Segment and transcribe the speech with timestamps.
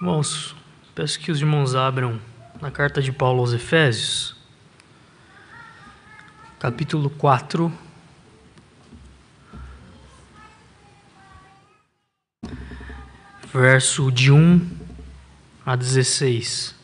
[0.00, 0.56] Irmãos,
[0.94, 2.18] peço que os irmãos abram
[2.58, 4.34] na carta de Paulo aos Efésios,
[6.58, 7.70] capítulo 4.
[13.52, 14.70] Verso de 1
[15.66, 16.74] a 16.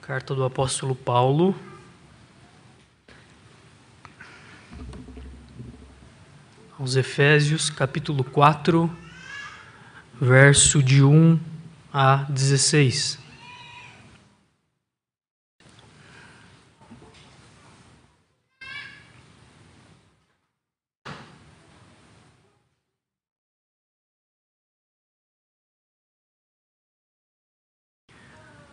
[0.00, 1.54] Carta do apóstolo Paulo
[6.82, 8.90] aos Efésios, capítulo 4,
[10.20, 11.38] verso de 1
[11.94, 13.20] a 16.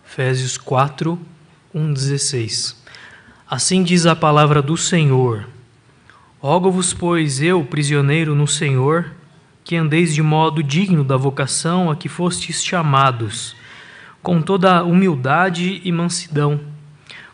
[0.03, 1.19] Efésios 4,
[1.75, 2.75] 1, 16.
[3.47, 5.58] Assim diz a palavra do Senhor.
[6.41, 9.11] Rogo-vos, pois, eu, prisioneiro no Senhor,
[9.61, 13.57] que andeis de modo digno da vocação a que fostes chamados,
[14.23, 16.61] com toda humildade e mansidão,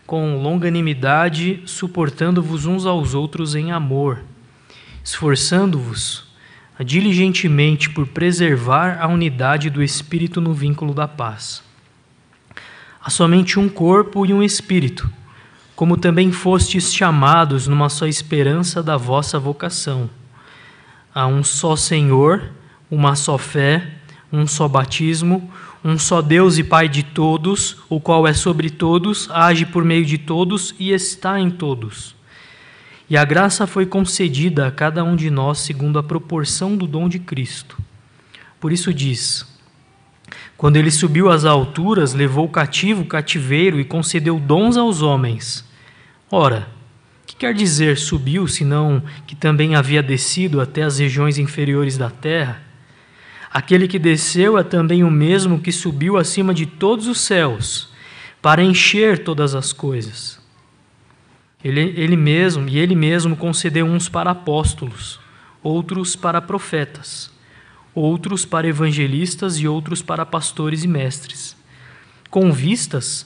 [0.08, 4.24] com longanimidade, suportando-vos uns aos outros em amor,
[5.04, 6.26] esforçando-vos
[6.84, 11.64] diligentemente por preservar a unidade do Espírito no vínculo da paz.
[13.00, 15.08] Há somente um corpo e um espírito,
[15.76, 20.10] como também fostes chamados numa só esperança da vossa vocação.
[21.14, 22.52] Há um só Senhor,
[22.90, 23.92] uma só fé,
[24.32, 25.52] um só batismo,
[25.84, 30.06] um só Deus e Pai de todos, o qual é sobre todos, age por meio
[30.06, 32.16] de todos e está em todos.
[33.10, 37.08] E a graça foi concedida a cada um de nós segundo a proporção do dom
[37.08, 37.78] de Cristo.
[38.60, 39.46] Por isso diz:
[40.58, 45.65] quando ele subiu às alturas, levou cativo o cativeiro e concedeu dons aos homens.
[46.38, 46.68] Ora,
[47.26, 52.62] que quer dizer subiu, senão que também havia descido até as regiões inferiores da terra?
[53.50, 57.88] Aquele que desceu é também o mesmo que subiu acima de todos os céus,
[58.42, 60.38] para encher todas as coisas.
[61.64, 65.22] Ele, ele mesmo, e ele mesmo concedeu uns para apóstolos,
[65.64, 67.34] outros para profetas
[67.96, 71.56] outros para evangelistas e outros para pastores e mestres,
[72.30, 73.26] com vistas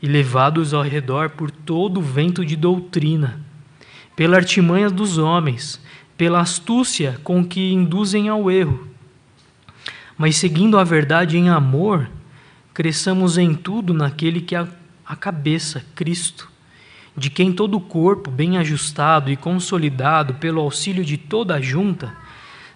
[0.00, 3.40] e levados ao redor por todo o vento de doutrina,
[4.14, 5.80] pela artimanha dos homens,
[6.16, 8.88] pela astúcia com que induzem ao erro.
[10.16, 12.10] Mas seguindo a verdade em amor,
[12.74, 14.66] cresçamos em tudo naquele que é
[15.06, 16.50] a cabeça, Cristo,
[17.16, 22.12] de quem todo o corpo, bem ajustado e consolidado pelo auxílio de toda a junta,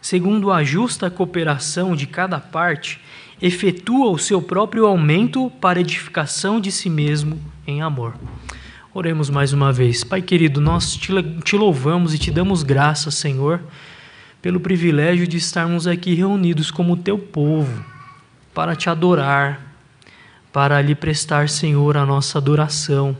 [0.01, 3.01] segundo a justa cooperação de cada parte,
[3.43, 8.15] efetua o seu próprio aumento para edificação de si mesmo em amor.
[8.95, 10.05] Oremos mais uma vez.
[10.05, 13.61] Pai querido, nós te louvamos e te damos graças, Senhor,
[14.41, 17.85] pelo privilégio de estarmos aqui reunidos como teu povo,
[18.55, 19.61] para te adorar,
[20.53, 23.17] para lhe prestar, Senhor, a nossa adoração.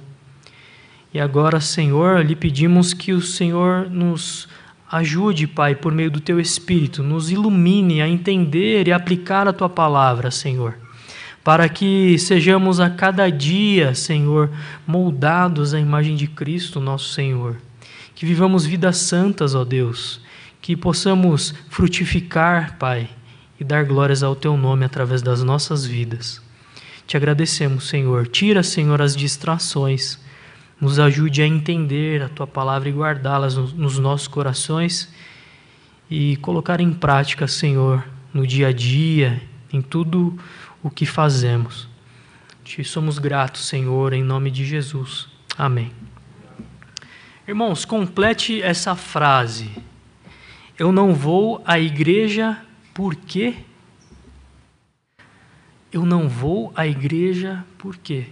[1.13, 4.49] E agora, Senhor, lhe pedimos que o Senhor nos
[4.93, 9.71] Ajude, Pai, por meio do teu Espírito, nos ilumine a entender e aplicar a tua
[9.71, 10.75] palavra, Senhor,
[11.43, 14.51] para que sejamos a cada dia, Senhor,
[14.87, 17.57] moldados à imagem de Cristo, nosso Senhor.
[18.15, 20.21] Que vivamos vidas santas, ó Deus,
[20.61, 23.09] que possamos frutificar, Pai,
[23.59, 26.43] e dar glórias ao teu nome através das nossas vidas.
[27.07, 28.27] Te agradecemos, Senhor.
[28.27, 30.21] Tira, Senhor, as distrações
[30.83, 35.15] nos ajude a entender a tua palavra e guardá-las nos nossos corações
[36.11, 38.05] e colocar em prática, Senhor,
[38.35, 39.41] no dia a dia,
[39.73, 40.37] em tudo
[40.83, 41.89] o que fazemos.
[42.65, 45.29] Te somos gratos, Senhor, em nome de Jesus.
[45.57, 45.93] Amém.
[47.47, 49.71] Irmãos, complete essa frase.
[50.77, 52.61] Eu não vou à igreja
[52.93, 53.55] por quê?
[55.93, 58.27] Eu não vou à igreja por quê?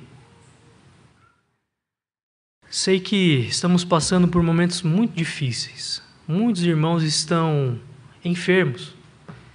[2.72, 6.00] Sei que estamos passando por momentos muito difíceis.
[6.26, 7.76] Muitos irmãos estão
[8.24, 8.94] enfermos,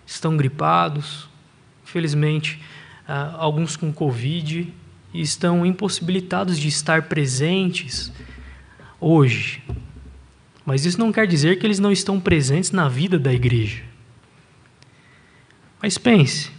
[0.06, 1.30] estão gripados,
[1.82, 2.60] infelizmente,
[3.08, 4.68] ah, alguns com Covid,
[5.14, 8.12] e estão impossibilitados de estar presentes
[9.00, 9.64] hoje.
[10.66, 13.82] Mas isso não quer dizer que eles não estão presentes na vida da igreja.
[15.82, 16.52] Mas pense,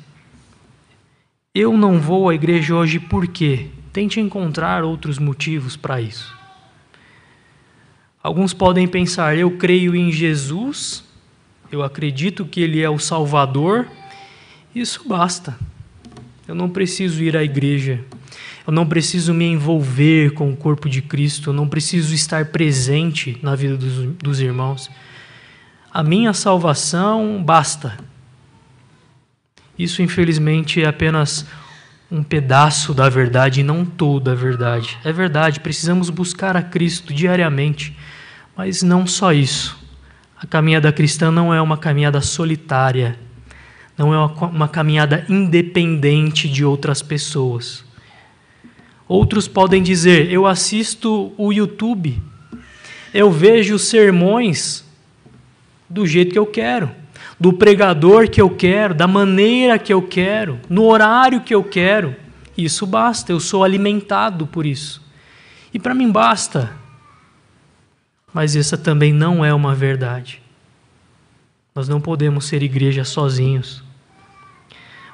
[1.55, 3.67] eu não vou à igreja hoje por quê?
[3.93, 6.36] Tente encontrar outros motivos para isso.
[8.27, 11.05] Alguns podem pensar, eu creio em Jesus,
[11.71, 13.87] eu acredito que Ele é o Salvador,
[14.75, 15.57] isso basta.
[16.49, 18.01] Eu não preciso ir à igreja,
[18.67, 23.39] eu não preciso me envolver com o corpo de Cristo, eu não preciso estar presente
[23.45, 24.91] na vida dos, dos irmãos.
[25.95, 27.97] A minha salvação basta.
[29.79, 31.47] Isso, infelizmente, é apenas
[32.11, 34.99] um pedaço da verdade não toda a verdade.
[35.05, 37.97] É verdade, precisamos buscar a Cristo diariamente,
[38.57, 39.77] mas não só isso.
[40.37, 43.19] A caminhada cristã não é uma caminhada solitária,
[43.97, 47.85] não é uma, caminhada independente de outras pessoas.
[49.09, 52.21] Outros podem dizer: eu assisto o YouTube,
[53.13, 54.85] eu vejo sermões
[55.89, 56.91] do jeito que eu quero,
[57.39, 62.15] do pregador que eu quero, da maneira que eu quero, no horário que eu quero.
[62.57, 65.03] Isso basta, eu sou alimentado por isso.
[65.73, 66.86] E para mim basta.
[68.37, 70.43] Mas essa também não é uma verdade.
[71.75, 73.83] Nós não podemos ser igreja sozinhos.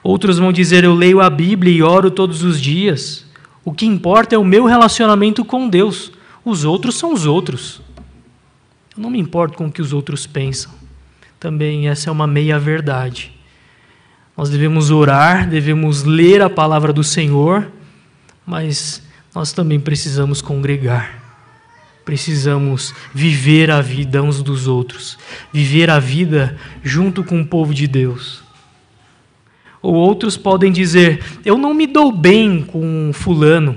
[0.02, 3.24] Outros vão dizer: Eu leio a Bíblia e oro todos os dias.
[3.64, 6.10] O que importa é o meu relacionamento com Deus.
[6.44, 7.80] Os outros são os outros.
[8.96, 10.72] Eu não me importo com o que os outros pensam.
[11.38, 13.30] Também essa é uma meia-verdade.
[14.36, 17.70] Nós devemos orar, devemos ler a palavra do Senhor,
[18.44, 19.00] mas
[19.32, 21.21] nós também precisamos congregar.
[22.04, 25.18] Precisamos viver a vida uns dos outros,
[25.52, 28.42] viver a vida junto com o povo de Deus.
[29.80, 33.76] Ou outros podem dizer: eu não me dou bem com fulano,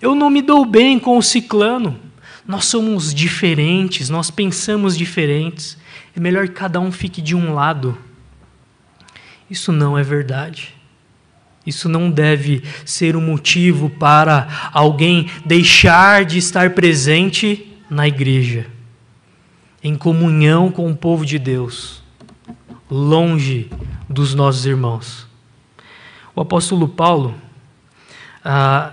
[0.00, 1.98] eu não me dou bem com o ciclano.
[2.46, 5.78] Nós somos diferentes, nós pensamos diferentes.
[6.14, 7.96] É melhor que cada um fique de um lado.
[9.48, 10.74] Isso não é verdade.
[11.66, 18.66] Isso não deve ser um motivo para alguém deixar de estar presente na igreja,
[19.82, 22.02] em comunhão com o povo de Deus,
[22.90, 23.70] longe
[24.08, 25.28] dos nossos irmãos.
[26.34, 27.34] O apóstolo Paulo,
[28.44, 28.92] ah,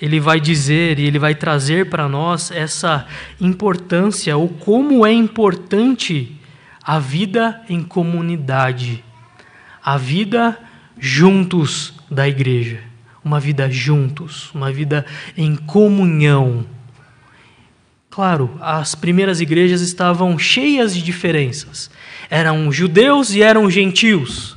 [0.00, 3.06] ele vai dizer e ele vai trazer para nós essa
[3.40, 6.38] importância, ou como é importante
[6.82, 9.02] a vida em comunidade,
[9.82, 10.58] a vida
[10.98, 12.80] juntos da igreja,
[13.22, 15.04] uma vida juntos, uma vida
[15.36, 16.64] em comunhão.
[18.08, 21.90] Claro, as primeiras igrejas estavam cheias de diferenças.
[22.30, 24.56] Eram judeus e eram gentios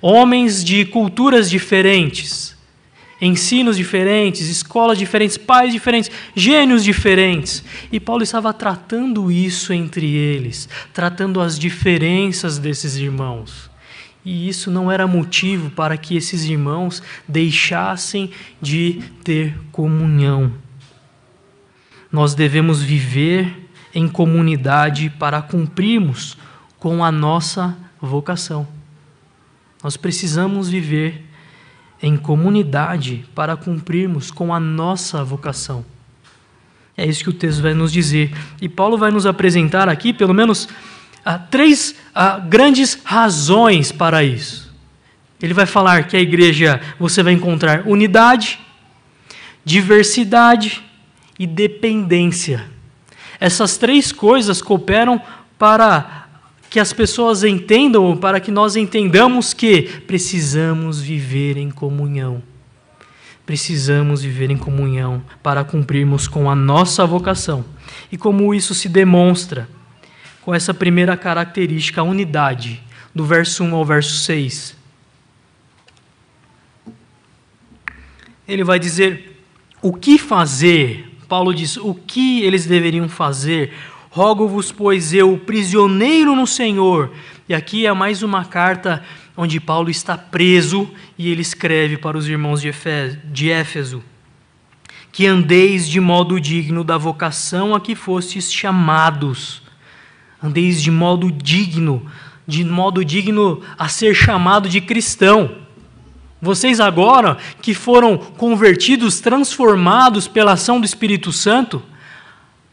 [0.00, 2.56] homens de culturas diferentes,
[3.20, 7.62] ensinos diferentes, escolas diferentes, pais diferentes, gênios diferentes.
[7.92, 13.69] E Paulo estava tratando isso entre eles, tratando as diferenças desses irmãos.
[14.24, 18.30] E isso não era motivo para que esses irmãos deixassem
[18.60, 20.52] de ter comunhão.
[22.12, 26.36] Nós devemos viver em comunidade para cumprirmos
[26.78, 28.66] com a nossa vocação.
[29.82, 31.26] Nós precisamos viver
[32.02, 35.84] em comunidade para cumprirmos com a nossa vocação.
[36.96, 38.32] É isso que o texto vai nos dizer.
[38.60, 40.68] E Paulo vai nos apresentar aqui, pelo menos,
[41.24, 41.94] ah, três
[42.48, 44.70] grandes razões para isso.
[45.42, 48.58] Ele vai falar que a igreja você vai encontrar unidade,
[49.64, 50.82] diversidade
[51.38, 52.66] e dependência.
[53.38, 55.20] Essas três coisas cooperam
[55.58, 56.28] para
[56.68, 62.42] que as pessoas entendam, para que nós entendamos que precisamos viver em comunhão.
[63.44, 67.64] Precisamos viver em comunhão para cumprirmos com a nossa vocação.
[68.12, 69.68] E como isso se demonstra?
[70.42, 72.82] Com essa primeira característica, a unidade,
[73.14, 74.76] do verso 1 ao verso 6.
[78.48, 79.42] Ele vai dizer
[79.82, 81.06] o que fazer.
[81.28, 83.72] Paulo diz o que eles deveriam fazer
[84.12, 87.12] Rogo-vos, pois eu, prisioneiro no Senhor.
[87.48, 89.04] E aqui é mais uma carta
[89.36, 94.02] onde Paulo está preso e ele escreve para os irmãos de Éfeso:
[95.12, 99.62] Que andeis de modo digno da vocação a que fostes chamados.
[100.42, 102.06] Andeis de modo digno,
[102.46, 105.56] de modo digno a ser chamado de cristão.
[106.40, 111.82] Vocês agora que foram convertidos, transformados pela ação do Espírito Santo,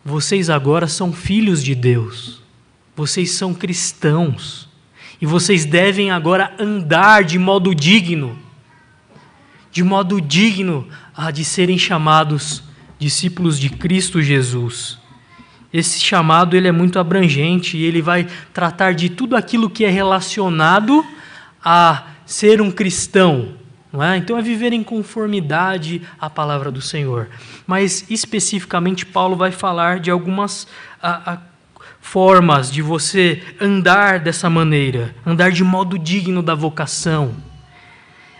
[0.05, 2.41] vocês agora são filhos de Deus,
[2.95, 4.69] vocês são cristãos,
[5.19, 8.39] e vocês devem agora andar de modo digno,
[9.69, 12.63] de modo digno a de serem chamados
[12.97, 14.97] discípulos de Cristo Jesus.
[15.79, 19.89] Esse chamado ele é muito abrangente e ele vai tratar de tudo aquilo que é
[19.89, 21.05] relacionado
[21.63, 23.53] a ser um cristão,
[23.91, 24.17] não é?
[24.17, 27.29] Então é viver em conformidade à palavra do Senhor.
[27.65, 30.67] Mas especificamente Paulo vai falar de algumas
[31.01, 31.37] a, a,
[32.01, 37.35] formas de você andar dessa maneira, andar de modo digno da vocação.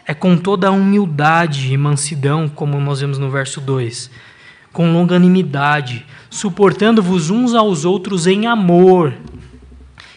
[0.06, 4.10] É com toda a humildade e mansidão, como nós vemos no verso 2,
[4.72, 9.14] com longanimidade, suportando-vos uns aos outros em amor,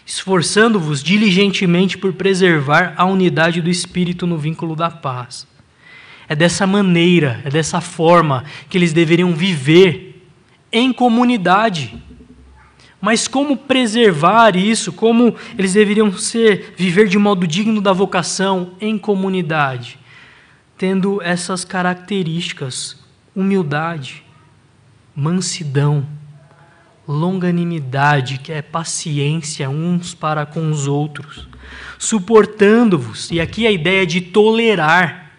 [0.05, 5.47] esforçando-vos diligentemente por preservar a unidade do espírito no vínculo da paz.
[6.27, 10.25] É dessa maneira, é dessa forma que eles deveriam viver
[10.71, 11.93] em comunidade.
[13.01, 14.93] Mas como preservar isso?
[14.93, 19.99] Como eles deveriam ser viver de modo digno da vocação em comunidade?
[20.77, 22.97] Tendo essas características:
[23.35, 24.23] humildade,
[25.15, 26.07] mansidão,
[27.07, 31.47] longanimidade, que é paciência uns para com os outros,
[31.97, 33.29] suportando-vos.
[33.31, 35.31] E aqui a ideia de tolerar,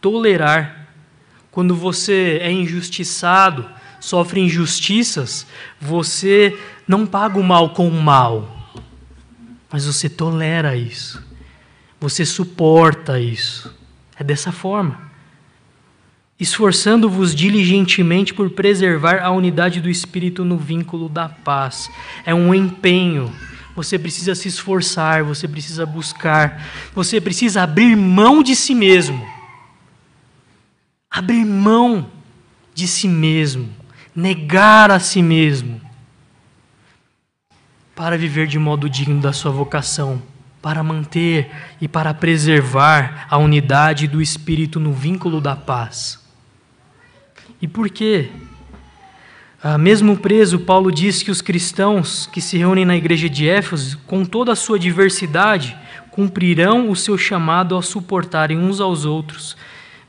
[0.00, 0.88] tolerar.
[1.50, 3.68] Quando você é injustiçado,
[4.00, 5.46] sofre injustiças,
[5.80, 8.72] você não paga o mal com o mal,
[9.70, 11.24] mas você tolera isso,
[12.00, 13.74] você suporta isso.
[14.16, 15.03] É dessa forma.
[16.38, 21.90] Esforçando-vos diligentemente por preservar a unidade do Espírito no vínculo da paz.
[22.24, 23.32] É um empenho.
[23.76, 26.62] Você precisa se esforçar, você precisa buscar,
[26.94, 29.26] você precisa abrir mão de si mesmo.
[31.10, 32.10] Abrir mão
[32.74, 35.80] de si mesmo negar a si mesmo,
[37.96, 40.22] para viver de modo digno da sua vocação,
[40.62, 41.50] para manter
[41.80, 46.23] e para preservar a unidade do Espírito no vínculo da paz.
[47.60, 48.28] E por quê?
[49.62, 53.98] Ah, mesmo preso, Paulo diz que os cristãos que se reúnem na igreja de Éfeso,
[54.06, 55.74] com toda a sua diversidade,
[56.10, 59.56] cumprirão o seu chamado a suportarem uns aos outros,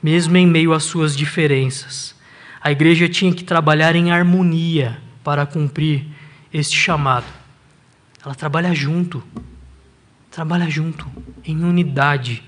[0.03, 2.13] mesmo em meio às suas diferenças.
[2.61, 6.05] A igreja tinha que trabalhar em harmonia para cumprir
[6.53, 7.25] este chamado.
[8.25, 9.23] Ela trabalha junto,
[10.29, 11.07] trabalha junto,
[11.45, 12.43] em unidade.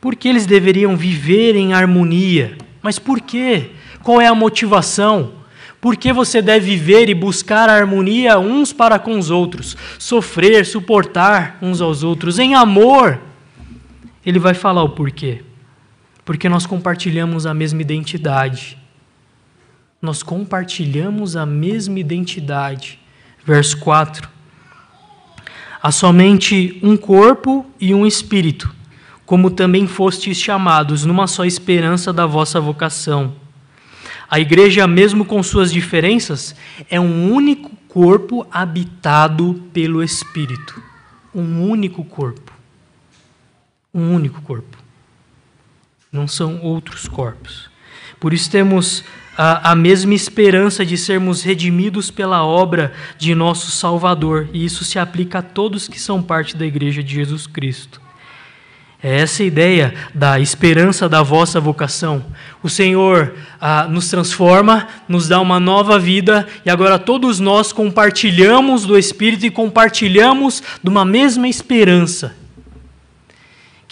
[0.00, 2.56] Por que eles deveriam viver em harmonia?
[2.82, 3.70] Mas por quê?
[4.02, 5.32] Qual é a motivação?
[5.80, 9.76] Por que você deve viver e buscar a harmonia uns para com os outros?
[9.98, 13.20] Sofrer, suportar uns aos outros em amor.
[14.24, 15.42] Ele vai falar o porquê.
[16.24, 18.78] Porque nós compartilhamos a mesma identidade
[20.06, 22.98] nós compartilhamos a mesma identidade.
[23.44, 24.28] Verso 4.
[25.82, 28.74] Há somente um corpo e um espírito,
[29.26, 33.34] como também fostes chamados numa só esperança da vossa vocação.
[34.30, 36.54] A igreja, mesmo com suas diferenças,
[36.88, 40.80] é um único corpo habitado pelo Espírito.
[41.34, 42.52] Um único corpo.
[43.92, 44.78] Um único corpo.
[46.10, 47.68] Não são outros corpos.
[48.18, 49.04] Por isso temos
[49.36, 54.98] a, a mesma esperança de sermos redimidos pela obra de nosso Salvador, e isso se
[54.98, 58.05] aplica a todos que são parte da Igreja de Jesus Cristo.
[59.02, 62.24] É essa ideia da esperança da vossa vocação.
[62.62, 68.84] O Senhor ah, nos transforma, nos dá uma nova vida e agora todos nós compartilhamos
[68.84, 72.34] do Espírito e compartilhamos de uma mesma esperança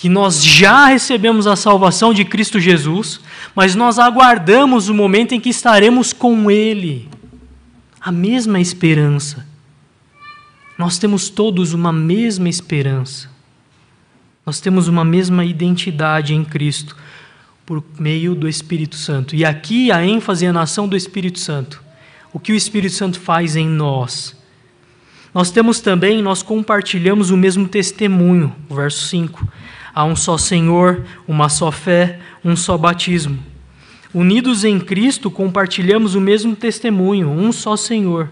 [0.04, 3.20] que nós já recebemos a salvação de Cristo Jesus,
[3.54, 7.08] mas nós aguardamos o momento em que estaremos com Ele.
[7.98, 9.46] A mesma esperança.
[10.76, 13.33] Nós temos todos uma mesma esperança.
[14.44, 16.96] Nós temos uma mesma identidade em Cristo
[17.64, 19.34] por meio do Espírito Santo.
[19.34, 21.82] E aqui a ênfase é na ação do Espírito Santo.
[22.32, 24.36] O que o Espírito Santo faz em nós.
[25.32, 29.48] Nós temos também, nós compartilhamos o mesmo testemunho, verso 5.
[29.94, 33.38] Há um só Senhor, uma só fé, um só batismo.
[34.12, 38.30] Unidos em Cristo, compartilhamos o mesmo testemunho, um só Senhor.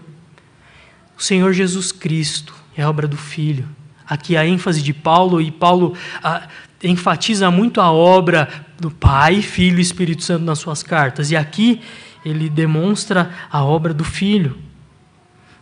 [1.17, 3.67] O Senhor Jesus Cristo é obra do Filho.
[4.13, 6.47] Aqui a ênfase de Paulo, e Paulo ah,
[6.83, 8.47] enfatiza muito a obra
[8.79, 11.31] do Pai, Filho e Espírito Santo nas suas cartas.
[11.31, 11.81] E aqui
[12.23, 14.57] ele demonstra a obra do Filho.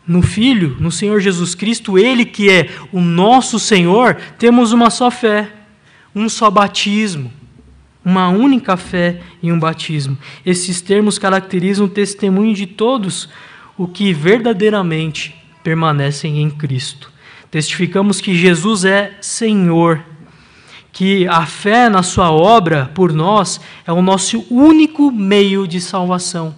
[0.05, 5.10] No Filho, no Senhor Jesus Cristo, Ele que é o nosso Senhor, temos uma só
[5.10, 5.48] fé
[6.15, 7.31] um só batismo,
[8.03, 10.17] uma única fé e um batismo.
[10.46, 13.29] Esses termos caracterizam o testemunho de todos
[13.77, 17.12] o que verdadeiramente permanecem em Cristo.
[17.51, 20.01] Testificamos que Jesus é Senhor,
[20.93, 26.55] que a fé na Sua obra por nós é o nosso único meio de salvação.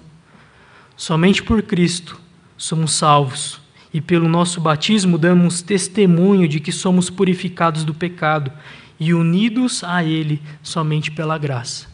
[0.96, 2.22] Somente por Cristo
[2.56, 3.60] somos salvos
[3.92, 8.52] e pelo nosso batismo damos testemunho de que somos purificados do pecado
[9.00, 11.88] e unidos a Ele somente pela graça.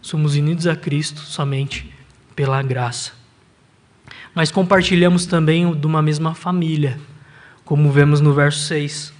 [0.00, 1.92] Somos unidos a Cristo somente
[2.34, 3.12] pela graça.
[4.34, 6.98] Mas compartilhamos também de uma mesma família,
[7.68, 9.12] como vemos no verso 6.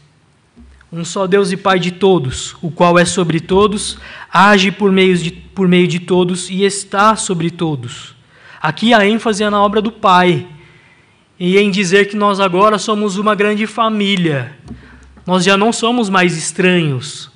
[0.90, 3.98] Um só Deus e Pai de todos, o qual é sobre todos,
[4.32, 8.16] age por meio de, por meio de todos e está sobre todos.
[8.58, 10.48] Aqui a ênfase é na obra do Pai
[11.38, 14.56] e em dizer que nós agora somos uma grande família.
[15.26, 17.30] Nós já não somos mais estranhos.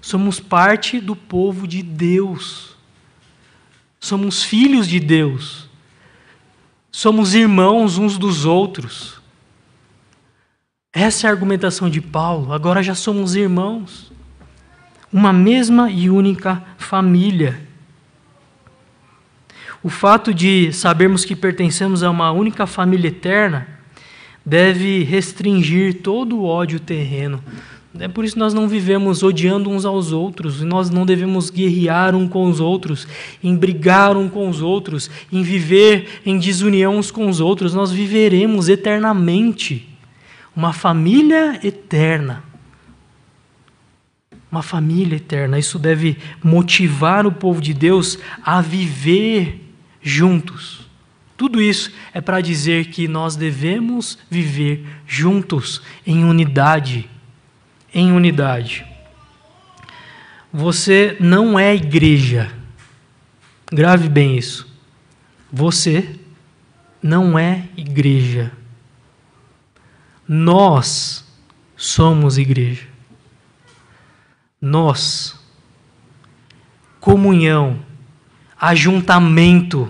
[0.00, 2.76] Somos parte do povo de Deus.
[4.00, 5.70] Somos filhos de Deus.
[6.90, 9.24] Somos irmãos uns dos outros.
[10.98, 12.54] Essa é a argumentação de Paulo.
[12.54, 14.10] Agora já somos irmãos.
[15.12, 17.60] Uma mesma e única família.
[19.82, 23.68] O fato de sabermos que pertencemos a uma única família eterna
[24.42, 27.44] deve restringir todo o ódio terreno.
[28.00, 32.16] É por isso que nós não vivemos odiando uns aos outros, nós não devemos guerrear
[32.16, 33.06] uns com os outros,
[33.44, 37.74] em brigar uns com os outros, em viver em desunião uns com os outros.
[37.74, 39.94] Nós viveremos eternamente
[40.56, 42.42] uma família eterna.
[44.50, 45.58] Uma família eterna.
[45.58, 49.62] Isso deve motivar o povo de Deus a viver
[50.00, 50.88] juntos.
[51.36, 57.10] Tudo isso é para dizer que nós devemos viver juntos, em unidade.
[57.92, 58.86] Em unidade.
[60.50, 62.50] Você não é igreja.
[63.70, 64.66] Grave bem isso.
[65.52, 66.18] Você
[67.02, 68.52] não é igreja.
[70.28, 71.24] Nós
[71.76, 72.86] somos igreja.
[74.60, 75.38] Nós,
[76.98, 77.78] comunhão,
[78.60, 79.88] ajuntamento.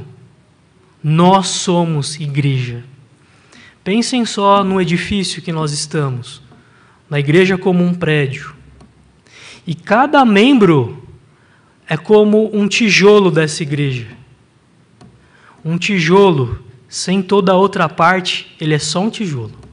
[1.03, 2.85] Nós somos igreja.
[3.83, 6.43] Pensem só no edifício que nós estamos,
[7.09, 8.55] na igreja como um prédio.
[9.67, 11.07] E cada membro
[11.89, 14.09] é como um tijolo dessa igreja.
[15.65, 19.66] Um tijolo, sem toda a outra parte, ele é só um tijolo.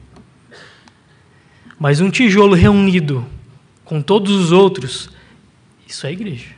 [1.78, 3.26] Mas um tijolo reunido
[3.84, 5.10] com todos os outros,
[5.86, 6.50] isso é igreja.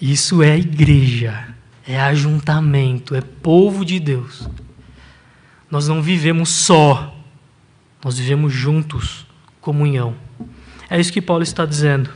[0.00, 1.54] Isso é igreja,
[1.86, 4.48] é ajuntamento, é povo de Deus.
[5.70, 7.14] Nós não vivemos só,
[8.02, 9.26] nós vivemos juntos,
[9.60, 10.14] comunhão.
[10.88, 12.10] É isso que Paulo está dizendo.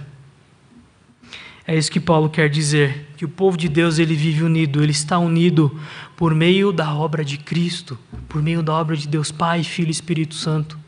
[1.66, 4.90] É isso que Paulo quer dizer, que o povo de Deus ele vive unido, ele
[4.90, 5.78] está unido
[6.16, 9.92] por meio da obra de Cristo, por meio da obra de Deus Pai, Filho e
[9.92, 10.78] Espírito Santo,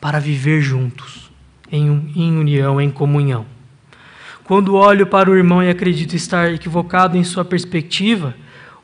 [0.00, 1.30] para viver juntos,
[1.70, 3.46] em, em união, em comunhão.
[4.44, 8.34] Quando olho para o irmão e acredito estar equivocado em sua perspectiva,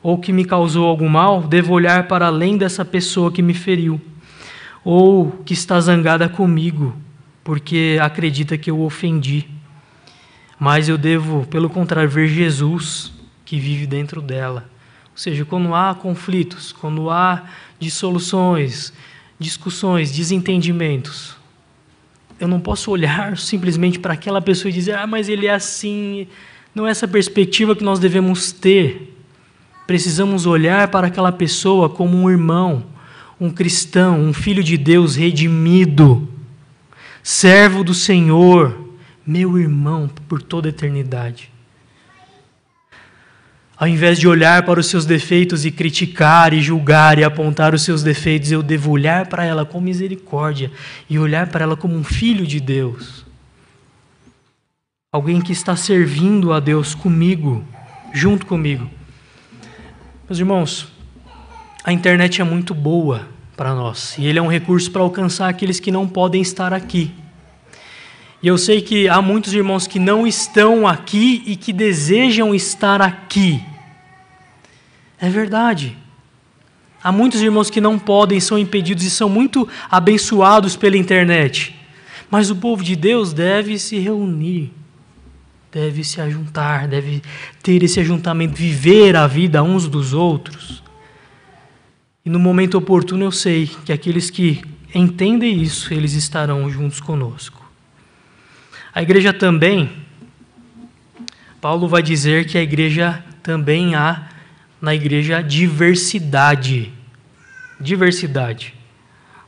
[0.03, 3.99] ou que me causou algum mal, devo olhar para além dessa pessoa que me feriu,
[4.83, 6.95] ou que está zangada comigo,
[7.43, 9.47] porque acredita que eu ofendi.
[10.59, 13.11] Mas eu devo, pelo contrário, ver Jesus
[13.43, 14.69] que vive dentro dela.
[15.11, 17.43] Ou seja, quando há conflitos, quando há
[17.79, 18.93] dissoluções,
[19.39, 21.35] discussões, desentendimentos,
[22.39, 26.27] eu não posso olhar simplesmente para aquela pessoa e dizer, ah, mas ele é assim.
[26.73, 29.13] Não é essa perspectiva que nós devemos ter.
[29.87, 32.83] Precisamos olhar para aquela pessoa como um irmão,
[33.39, 36.27] um cristão, um filho de Deus redimido,
[37.21, 38.93] servo do Senhor,
[39.25, 41.54] meu irmão por toda a eternidade.
[43.77, 47.81] Ao invés de olhar para os seus defeitos e criticar e julgar e apontar os
[47.81, 50.71] seus defeitos, eu devo olhar para ela com misericórdia
[51.09, 53.25] e olhar para ela como um filho de Deus.
[55.11, 57.65] Alguém que está servindo a Deus comigo,
[58.13, 58.89] junto comigo.
[60.27, 60.87] Meus irmãos,
[61.83, 65.81] a internet é muito boa para nós e ele é um recurso para alcançar aqueles
[65.81, 67.13] que não podem estar aqui.
[68.45, 73.01] E eu sei que há muitos irmãos que não estão aqui e que desejam estar
[73.01, 73.59] aqui.
[75.19, 75.97] É verdade.
[77.03, 81.75] Há muitos irmãos que não podem, são impedidos e são muito abençoados pela internet.
[82.29, 84.71] Mas o povo de Deus deve se reunir,
[85.71, 87.23] deve se ajuntar, deve
[87.63, 90.83] ter esse ajuntamento, viver a vida uns dos outros.
[92.23, 94.61] E no momento oportuno eu sei que aqueles que
[94.93, 97.54] entendem isso, eles estarão juntos conosco.
[98.95, 99.91] A igreja também,
[101.59, 104.29] Paulo vai dizer que a igreja também há
[104.79, 106.93] na igreja diversidade.
[107.77, 108.73] Diversidade.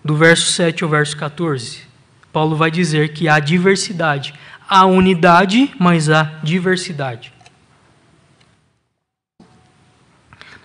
[0.04, 1.84] Do verso 7 ao verso 14,
[2.34, 4.34] Paulo vai dizer que há diversidade.
[4.68, 7.32] Há unidade, mas há diversidade.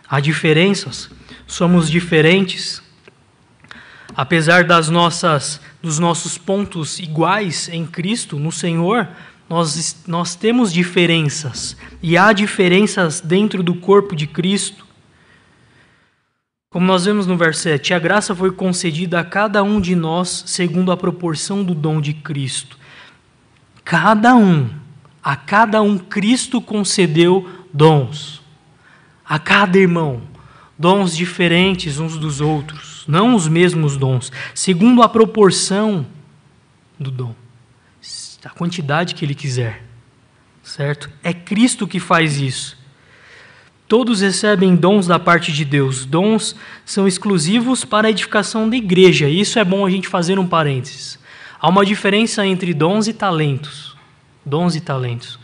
[0.08, 1.08] Há diferenças,
[1.46, 2.82] somos diferentes,
[4.16, 9.08] apesar das nossas dos nossos pontos iguais em Cristo, no Senhor,
[9.48, 11.76] nós, nós temos diferenças.
[12.00, 14.86] E há diferenças dentro do corpo de Cristo.
[16.70, 20.44] Como nós vemos no verso 7, a graça foi concedida a cada um de nós
[20.46, 22.78] segundo a proporção do dom de Cristo.
[23.84, 24.70] Cada um,
[25.22, 28.40] a cada um Cristo concedeu dons.
[29.22, 30.22] A cada irmão,
[30.78, 36.06] dons diferentes uns dos outros, não os mesmos dons, segundo a proporção
[36.98, 37.34] do dom
[38.44, 39.82] a quantidade que ele quiser.
[40.62, 41.10] Certo?
[41.22, 42.76] É Cristo que faz isso.
[43.86, 46.04] Todos recebem dons da parte de Deus.
[46.04, 49.28] Dons são exclusivos para a edificação da igreja.
[49.28, 51.18] Isso é bom a gente fazer um parênteses.
[51.60, 53.94] Há uma diferença entre dons e talentos.
[54.44, 55.38] Dons e talentos.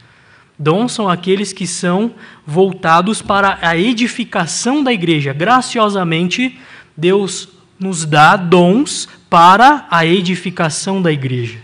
[0.59, 5.33] Dons são aqueles que são voltados para a edificação da igreja.
[5.33, 6.59] Graciosamente,
[6.99, 11.61] Deus nos dá dons para a edificação da igreja.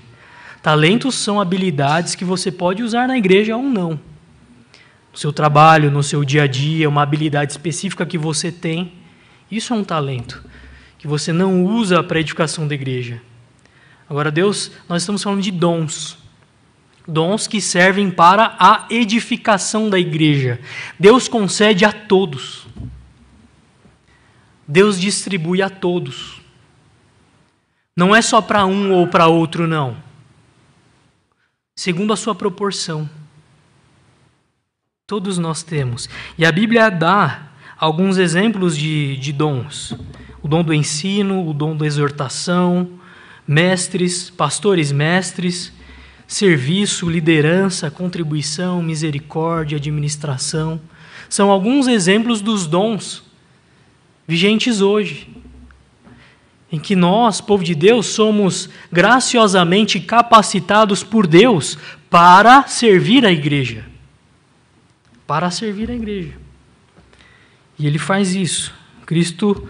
[0.62, 3.98] Talentos são habilidades que você pode usar na igreja ou não.
[5.10, 8.92] No seu trabalho, no seu dia a dia, uma habilidade específica que você tem.
[9.50, 10.40] Isso é um talento
[10.98, 13.20] que você não usa para a edificação da igreja.
[14.08, 16.16] Agora, Deus, nós estamos falando de dons.
[17.08, 20.60] Dons que servem para a edificação da igreja.
[20.98, 22.68] Deus concede a todos.
[24.66, 26.40] Deus distribui a todos.
[27.96, 29.96] Não é só para um ou para outro, não
[31.76, 33.08] segundo a sua proporção.
[35.06, 36.08] Todos nós temos.
[36.38, 39.94] E a Bíblia dá alguns exemplos de, de dons:
[40.42, 42.88] o dom do ensino, o dom da exortação,
[43.46, 45.72] mestres, pastores mestres,
[46.26, 50.80] serviço, liderança, contribuição, misericórdia, administração.
[51.28, 53.23] São alguns exemplos dos dons
[54.26, 55.28] vigentes hoje
[56.70, 61.78] em que nós, povo de Deus, somos graciosamente capacitados por Deus
[62.10, 63.84] para servir a igreja.
[65.24, 66.32] Para servir a igreja.
[67.78, 68.74] E ele faz isso.
[69.06, 69.68] Cristo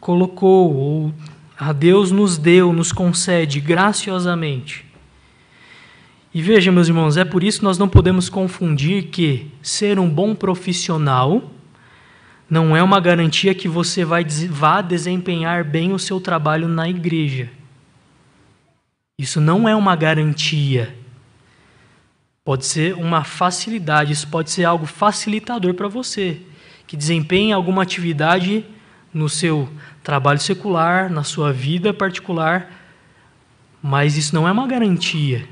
[0.00, 1.14] colocou, ou
[1.56, 4.84] a Deus nos deu, nos concede graciosamente.
[6.32, 10.08] E veja, meus irmãos, é por isso que nós não podemos confundir que ser um
[10.08, 11.50] bom profissional
[12.50, 17.48] não é uma garantia que você vai, vá desempenhar bem o seu trabalho na igreja.
[19.16, 20.96] Isso não é uma garantia.
[22.44, 26.40] Pode ser uma facilidade, isso pode ser algo facilitador para você,
[26.88, 28.64] que desempenhe alguma atividade
[29.14, 29.68] no seu
[30.02, 32.68] trabalho secular, na sua vida particular,
[33.80, 35.48] mas isso não é uma garantia.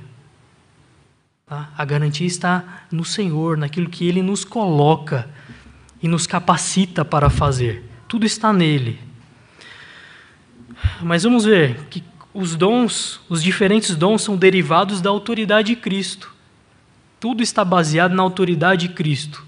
[1.47, 1.71] Tá?
[1.79, 5.29] A garantia está no Senhor, naquilo que Ele nos coloca
[6.03, 7.85] e nos capacita para fazer.
[8.07, 8.99] Tudo está nele.
[11.03, 16.33] Mas vamos ver que os dons, os diferentes dons são derivados da autoridade de Cristo.
[17.19, 19.45] Tudo está baseado na autoridade de Cristo.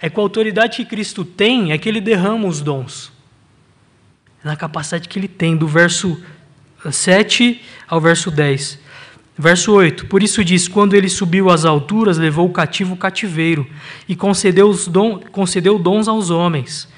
[0.00, 3.12] É com a autoridade que Cristo tem é que ele derrama os dons.
[4.42, 6.20] Na capacidade que ele tem, do verso
[6.90, 8.81] 7 ao verso 10.
[9.36, 13.66] Verso 8: Por isso diz: Quando ele subiu às alturas, levou o cativo cativeiro
[14.08, 16.88] e concedeu, os don, concedeu dons aos homens.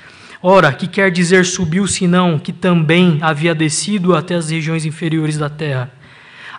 [0.42, 5.48] Ora, que quer dizer subiu, senão que também havia descido até as regiões inferiores da
[5.48, 5.90] terra?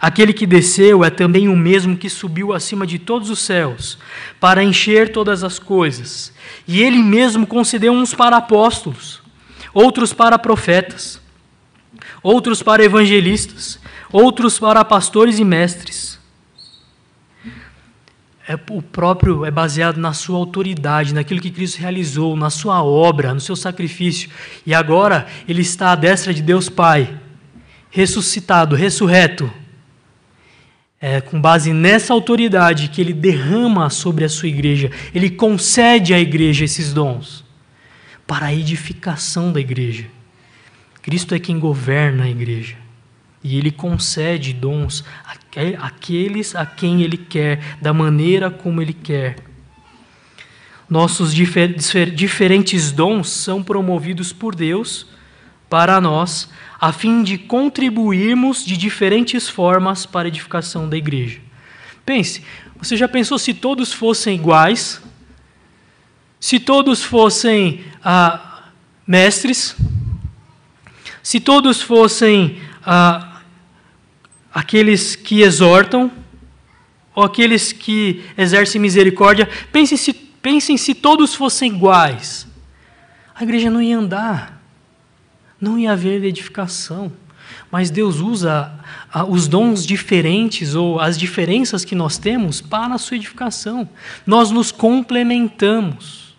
[0.01, 3.97] Aquele que desceu é também o mesmo que subiu acima de todos os céus,
[4.39, 6.33] para encher todas as coisas.
[6.67, 9.21] E ele mesmo concedeu uns para apóstolos,
[9.73, 11.21] outros para profetas,
[12.23, 13.79] outros para evangelistas
[14.15, 16.17] outros para pastores e mestres.
[18.47, 23.33] É o próprio é baseado na sua autoridade, naquilo que Cristo realizou, na sua obra,
[23.33, 24.29] no seu sacrifício.
[24.65, 27.19] E agora ele está à destra de Deus Pai,
[27.89, 29.51] ressuscitado, ressurreto.
[31.01, 36.19] É com base nessa autoridade que ele derrama sobre a sua igreja, ele concede à
[36.19, 37.43] igreja esses dons
[38.25, 40.05] para a edificação da igreja.
[41.01, 42.84] Cristo é quem governa a igreja.
[43.47, 45.03] E ele concede dons
[45.77, 49.35] àqueles a quem ele quer, da maneira como ele quer.
[50.89, 51.75] Nossos difer
[52.09, 55.05] diferentes dons são promovidos por Deus
[55.69, 56.49] para nós,
[56.81, 61.39] a fim de contribuirmos de diferentes formas para a edificação da igreja.
[62.03, 62.41] Pense,
[62.79, 64.99] você já pensou se todos fossem iguais?
[66.39, 68.71] Se todos fossem ah,
[69.05, 69.75] mestres?
[71.21, 73.34] Se todos fossem ah,
[74.55, 76.09] aqueles que exortam,
[77.13, 82.47] ou aqueles que exercem misericórdia, pensem se, pensem se todos fossem iguais.
[83.35, 84.61] A igreja não ia andar.
[85.59, 87.11] não ia haver edificação.
[87.69, 88.71] Mas Deus usa
[89.27, 93.89] os dons diferentes ou as diferenças que nós temos para a sua edificação.
[94.25, 96.35] Nós nos complementamos.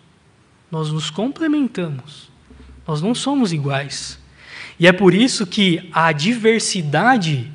[0.71, 2.29] Nós nos complementamos.
[2.87, 4.17] Nós não somos iguais.
[4.79, 7.51] E é por isso que a diversidade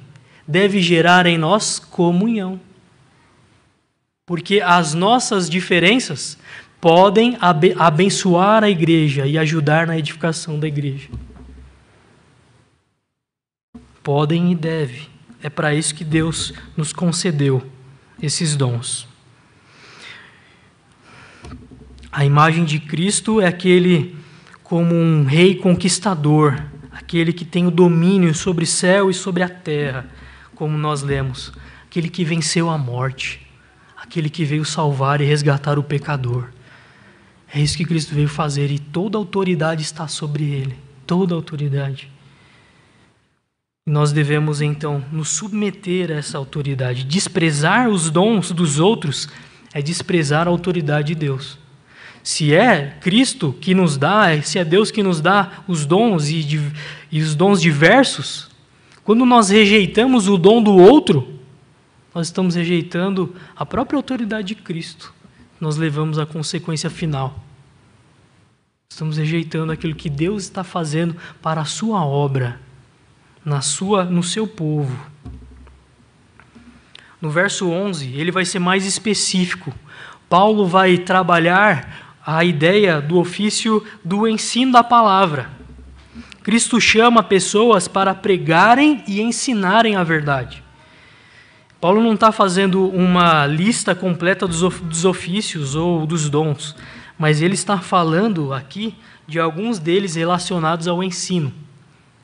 [0.46, 2.61] deve gerar em nós comunhão.
[4.26, 6.38] Porque as nossas diferenças
[6.81, 7.38] podem
[7.78, 11.09] abençoar a igreja e ajudar na edificação da igreja.
[14.02, 15.09] Podem e devem.
[15.42, 17.64] É para isso que Deus nos concedeu
[18.20, 19.09] esses dons.
[22.11, 24.16] A imagem de Cristo é aquele
[24.62, 29.48] como um rei conquistador, aquele que tem o domínio sobre o céu e sobre a
[29.48, 30.07] terra,
[30.54, 31.52] como nós lemos,
[31.84, 33.46] aquele que venceu a morte,
[33.96, 36.48] aquele que veio salvar e resgatar o pecador.
[37.54, 42.10] É isso que Cristo veio fazer e toda autoridade está sobre ele, toda autoridade.
[43.84, 47.04] Nós devemos então nos submeter a essa autoridade.
[47.04, 49.28] Desprezar os dons dos outros
[49.74, 51.58] é desprezar a autoridade de Deus.
[52.22, 56.70] Se é Cristo que nos dá, se é Deus que nos dá os dons e,
[57.10, 58.51] e os dons diversos,
[59.04, 61.40] quando nós rejeitamos o dom do outro,
[62.14, 65.12] nós estamos rejeitando a própria autoridade de Cristo.
[65.60, 67.38] Nós levamos a consequência final.
[68.90, 72.60] Estamos rejeitando aquilo que Deus está fazendo para a sua obra
[73.44, 74.96] na sua, no seu povo.
[77.20, 79.72] No verso 11, ele vai ser mais específico.
[80.28, 85.50] Paulo vai trabalhar a ideia do ofício do ensino da palavra.
[86.42, 90.62] Cristo chama pessoas para pregarem e ensinarem a verdade.
[91.81, 96.76] Paulo não está fazendo uma lista completa dos ofícios ou dos dons,
[97.18, 98.94] mas ele está falando aqui
[99.26, 101.52] de alguns deles relacionados ao ensino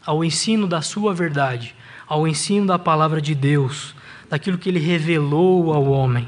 [0.09, 1.74] ao ensino da sua verdade,
[2.07, 3.94] ao ensino da palavra de Deus,
[4.31, 6.26] daquilo que ele revelou ao homem.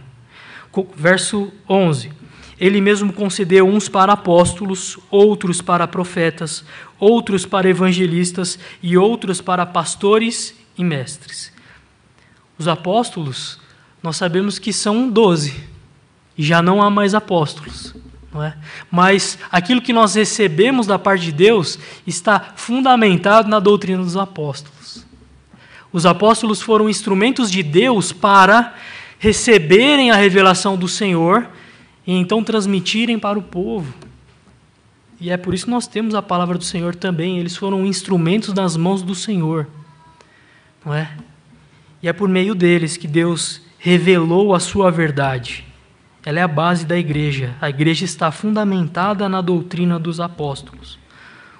[0.94, 2.12] Verso 11:
[2.60, 6.62] Ele mesmo concedeu uns para apóstolos, outros para profetas,
[6.98, 11.50] outros para evangelistas e outros para pastores e mestres.
[12.58, 13.58] Os apóstolos,
[14.02, 15.64] nós sabemos que são doze,
[16.36, 17.94] e já não há mais apóstolos.
[18.30, 18.54] Não é?
[18.90, 25.04] Mas aquilo que nós recebemos da parte de Deus está fundamentado na doutrina dos apóstolos.
[25.90, 28.74] Os apóstolos foram instrumentos de Deus para
[29.18, 31.48] receberem a revelação do Senhor
[32.10, 33.92] e então transmitirem para o povo.
[35.20, 37.38] E é por isso que nós temos a palavra do Senhor também.
[37.38, 39.66] Eles foram instrumentos nas mãos do Senhor.
[40.84, 41.10] Não é?
[42.02, 45.64] E é por meio deles que Deus revelou a sua verdade
[46.24, 47.54] ela é a base da igreja.
[47.60, 50.98] A igreja está fundamentada na doutrina dos apóstolos.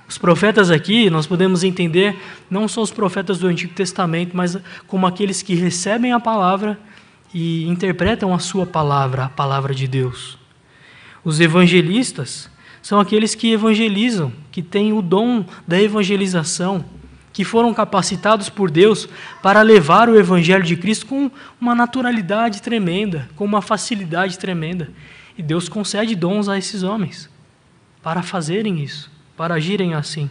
[0.07, 5.07] Os profetas aqui, nós podemos entender não só os profetas do Antigo Testamento, mas como
[5.07, 6.79] aqueles que recebem a palavra
[7.33, 10.37] e interpretam a sua palavra, a palavra de Deus.
[11.25, 12.51] Os evangelistas
[12.83, 16.85] são aqueles que evangelizam, que têm o dom da evangelização
[17.33, 19.09] que foram capacitados por Deus
[19.43, 21.31] para levar o Evangelho de Cristo com
[21.61, 24.91] uma naturalidade tremenda, com uma facilidade tremenda.
[25.39, 27.31] E Deus concede dons a esses homens
[28.03, 30.29] para fazerem isso, para agirem assim.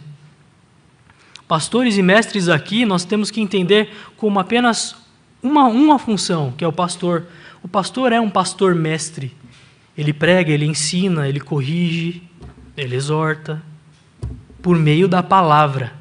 [1.48, 4.94] Pastores e mestres aqui nós temos que entender como apenas
[5.42, 7.26] uma, uma função, que é o pastor.
[7.62, 9.34] O pastor é um pastor mestre.
[9.96, 12.22] Ele prega, ele ensina, ele corrige,
[12.76, 13.62] ele exorta,
[14.62, 15.92] por meio da palavra.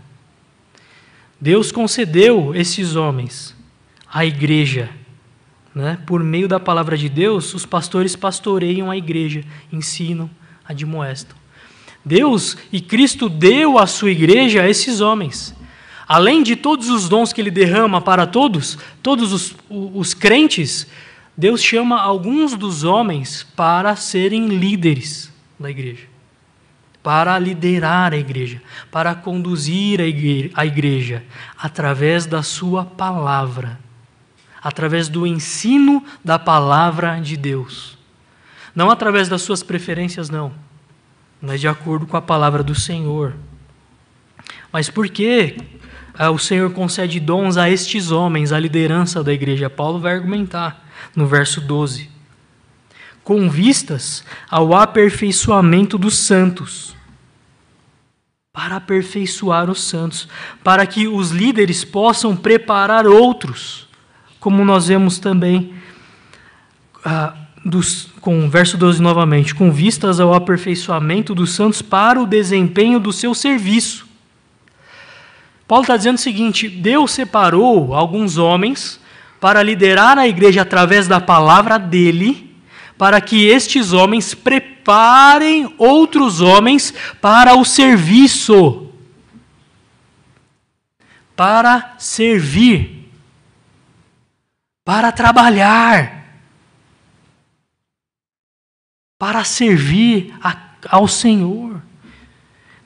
[1.39, 3.56] Deus concedeu esses homens
[4.12, 4.89] à igreja.
[5.73, 5.97] Né?
[6.06, 10.30] Por meio da palavra de Deus, os pastores pastoreiam a igreja, ensinam,
[10.65, 11.38] admoestam.
[12.04, 15.56] Deus e Cristo deu à sua igreja esses homens.
[16.08, 20.88] Além de todos os dons que ele derrama para todos, todos os, os crentes,
[21.39, 26.10] Deus chama alguns dos homens para serem líderes da igreja
[27.02, 31.23] para liderar a igreja, para conduzir a igreja,
[31.58, 33.80] através da sua palavra,
[34.62, 37.97] através do ensino da palavra de Deus.
[38.75, 40.52] Não através das suas preferências, não,
[41.41, 43.34] mas de acordo com a palavra do Senhor.
[44.71, 45.56] Mas por que
[46.13, 49.69] ah, o Senhor concede dons a estes homens, a liderança da igreja?
[49.69, 52.19] Paulo vai argumentar no verso 12
[53.29, 56.95] com vistas ao aperfeiçoamento dos santos.
[58.51, 60.27] Para aperfeiçoar os santos,
[60.63, 63.88] para que os líderes possam preparar outros,
[64.39, 65.75] como nós vemos também
[67.05, 72.25] ah, dos, com o verso 12 novamente, com vistas ao aperfeiçoamento dos santos para o
[72.25, 74.07] desempenho do seu serviço.
[75.67, 78.99] Paulo está dizendo o seguinte: Deus separou alguns homens
[79.39, 82.58] para liderar a igreja através da palavra dele,
[82.97, 88.91] para que estes homens preparem outros homens para o serviço,
[91.36, 93.10] para servir,
[94.84, 96.25] para trabalhar,
[99.17, 100.58] para servir a,
[100.89, 101.82] ao Senhor,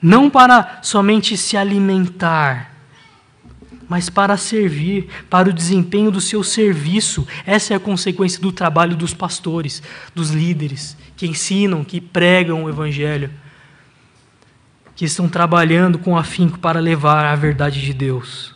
[0.00, 2.73] não para somente se alimentar
[3.88, 7.26] mas para servir, para o desempenho do seu serviço.
[7.46, 9.82] Essa é a consequência do trabalho dos pastores,
[10.14, 13.30] dos líderes, que ensinam, que pregam o Evangelho,
[14.96, 18.54] que estão trabalhando com afinco para levar a verdade de Deus.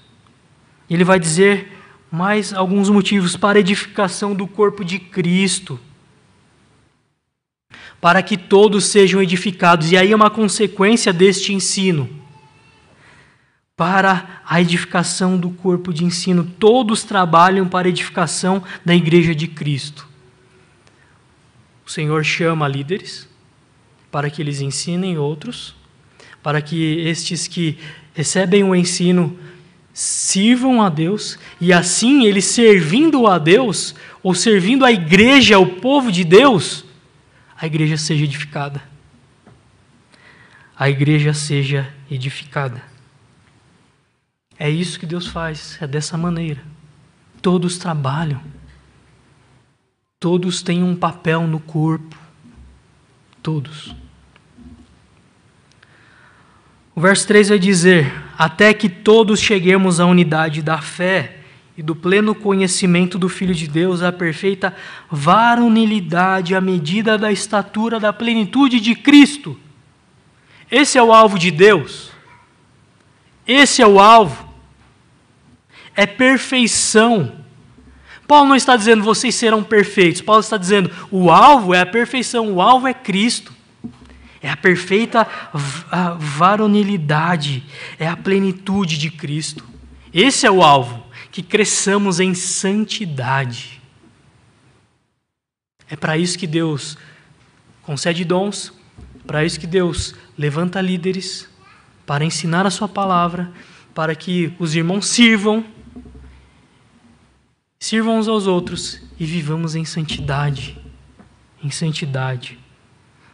[0.88, 1.73] Ele vai dizer
[2.11, 5.79] mais alguns motivos para a edificação do corpo de Cristo.
[8.01, 9.91] Para que todos sejam edificados.
[9.91, 12.17] E aí é uma consequência deste ensino
[13.79, 16.45] para a edificação do corpo de ensino.
[16.59, 20.09] Todos trabalham para a edificação da igreja de Cristo.
[21.87, 23.29] O Senhor chama líderes
[24.11, 25.77] para que eles ensinem outros,
[26.43, 27.79] para que estes que
[28.14, 29.38] recebem o ensino
[29.95, 36.11] sirvam a Deus e assim eles servindo a Deus ou servindo a igreja, o povo
[36.11, 36.85] de Deus,
[37.57, 38.83] a igreja seja edificada.
[40.77, 42.98] A igreja seja edificada.
[44.59, 46.61] É isso que Deus faz, é dessa maneira.
[47.40, 48.42] Todos trabalham,
[50.18, 52.18] todos têm um papel no corpo,
[53.40, 53.94] todos.
[56.92, 61.37] O verso 3 vai dizer: Até que todos cheguemos à unidade da fé
[61.77, 64.75] e do pleno conhecimento do Filho de Deus, à perfeita
[65.09, 69.57] varonilidade, à medida da estatura da plenitude de Cristo.
[70.68, 72.11] Esse é o alvo de Deus.
[73.47, 74.48] Esse é o alvo
[75.99, 77.33] é perfeição.
[78.25, 80.23] Paulo não está dizendo vocês serão perfeitos.
[80.23, 83.53] Paulo está dizendo o alvo é a perfeição, o alvo é Cristo.
[84.41, 85.27] É a perfeita
[86.17, 87.65] varonilidade,
[87.99, 89.65] é a plenitude de Cristo.
[90.15, 93.83] Esse é o alvo, que cresçamos em santidade.
[95.91, 96.97] É para isso que Deus
[97.83, 98.73] concede dons,
[99.27, 101.49] para isso que Deus levanta líderes,
[102.07, 103.51] para ensinar a Sua palavra,
[103.93, 105.65] para que os irmãos sirvam
[107.81, 110.77] Sirvam uns aos outros e vivamos em santidade.
[111.62, 112.59] Em santidade.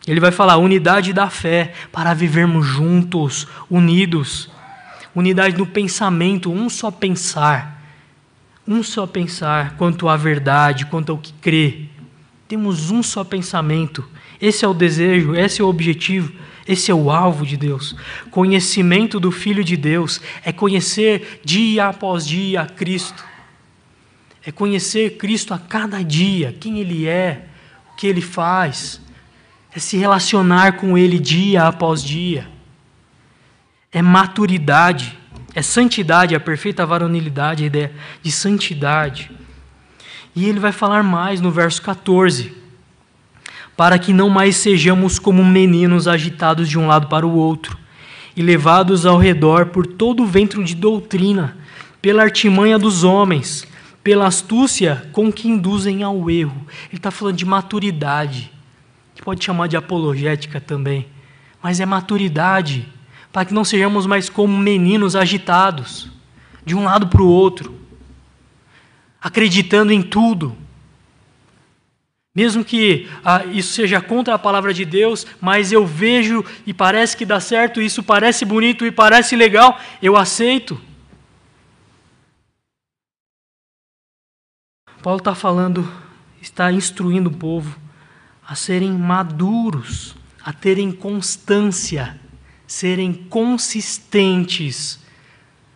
[0.07, 4.51] Ele vai falar unidade da fé para vivermos juntos, unidos.
[5.15, 7.83] Unidade no pensamento, um só pensar.
[8.69, 11.87] Um só pensar quanto à verdade, quanto ao que crê.
[12.47, 14.05] Temos um só pensamento.
[14.39, 16.35] Esse é o desejo, esse é o objetivo,
[16.69, 17.97] esse é o alvo de Deus.
[18.31, 23.34] Conhecimento do Filho de Deus é conhecer dia após dia Cristo
[24.47, 27.47] é conhecer Cristo a cada dia, quem Ele é,
[27.93, 29.01] o que Ele faz,
[29.75, 32.47] é se relacionar com Ele dia após dia,
[33.91, 35.19] é maturidade,
[35.55, 39.31] é santidade, a perfeita varonilidade, a ideia de santidade.
[40.35, 42.53] E ele vai falar mais no verso 14:
[43.77, 47.79] para que não mais sejamos como meninos agitados de um lado para o outro
[48.37, 51.57] e levados ao redor por todo o ventre de doutrina,
[52.03, 53.65] pela artimanha dos homens
[54.05, 56.67] pela astúcia com que induzem ao erro.
[56.91, 58.53] Ele está falando de maturidade,
[59.15, 61.09] que pode chamar de apologética também,
[61.63, 62.87] mas é maturidade,
[63.33, 66.11] para que não sejamos mais como meninos agitados,
[66.67, 67.75] de um lado para o outro,
[69.21, 70.55] acreditando em tudo.
[72.35, 77.17] Mesmo que ah, isso seja contra a palavra de Deus, mas eu vejo e parece
[77.17, 80.79] que dá certo, isso parece bonito e parece legal, eu aceito.
[85.05, 85.87] Paulo está falando,
[86.41, 87.79] está instruindo o povo
[88.43, 92.19] a serem maduros, a terem constância,
[92.67, 94.99] serem consistentes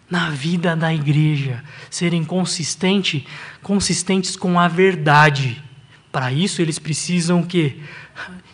[0.09, 3.27] na vida da igreja, serem consistente,
[3.63, 5.63] consistentes com a verdade.
[6.11, 7.83] Para isso eles precisam que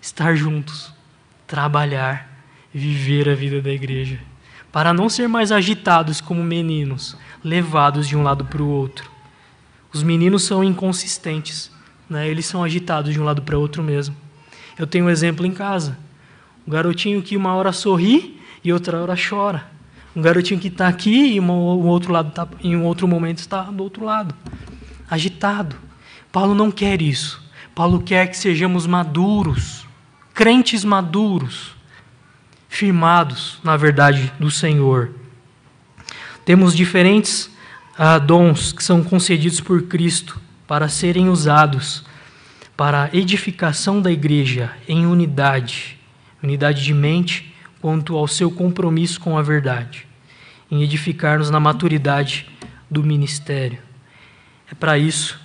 [0.03, 0.92] estar juntos,
[1.46, 2.28] trabalhar,
[2.74, 4.18] viver a vida da igreja,
[4.72, 9.13] para não ser mais agitados como meninos, levados de um lado para o outro.
[9.95, 11.70] Os meninos são inconsistentes,
[12.11, 12.28] né?
[12.28, 14.16] eles são agitados de um lado para outro mesmo.
[14.76, 15.97] Eu tenho um exemplo em casa.
[16.66, 19.70] Um garotinho que uma hora sorri e outra hora chora.
[20.16, 21.49] Um garotinho que está aqui e um
[21.86, 24.34] outro lado tá, em um outro momento está do outro lado,
[25.09, 25.76] agitado.
[26.32, 27.40] Paulo não quer isso.
[27.72, 29.86] Paulo quer que sejamos maduros,
[30.32, 31.72] crentes maduros,
[32.68, 35.12] firmados na verdade do Senhor.
[36.45, 37.49] Temos diferentes
[37.97, 42.05] ah, dons que são concedidos por Cristo para serem usados
[42.76, 45.99] para a edificação da igreja em unidade,
[46.42, 50.07] unidade de mente quanto ao seu compromisso com a verdade,
[50.70, 52.51] em edificar-nos na maturidade
[52.90, 53.78] do ministério.
[54.70, 55.38] É para isso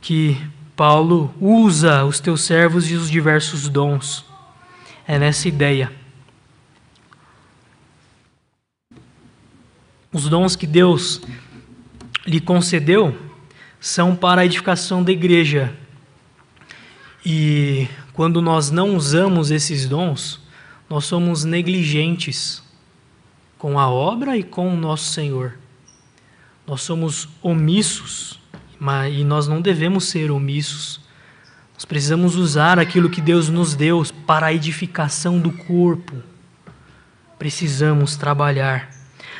[0.00, 0.36] que
[0.76, 4.26] Paulo usa os teus servos e os diversos dons.
[5.06, 5.90] É nessa ideia.
[10.12, 11.22] Os dons que Deus
[12.26, 13.16] lhe concedeu
[13.80, 15.74] são para a edificação da igreja.
[17.24, 20.40] E quando nós não usamos esses dons,
[20.88, 22.62] nós somos negligentes
[23.58, 25.58] com a obra e com o nosso Senhor.
[26.66, 28.40] Nós somos omissos,
[29.10, 31.00] e nós não devemos ser omissos.
[31.74, 36.22] Nós precisamos usar aquilo que Deus nos deu para a edificação do corpo.
[37.38, 38.90] Precisamos trabalhar.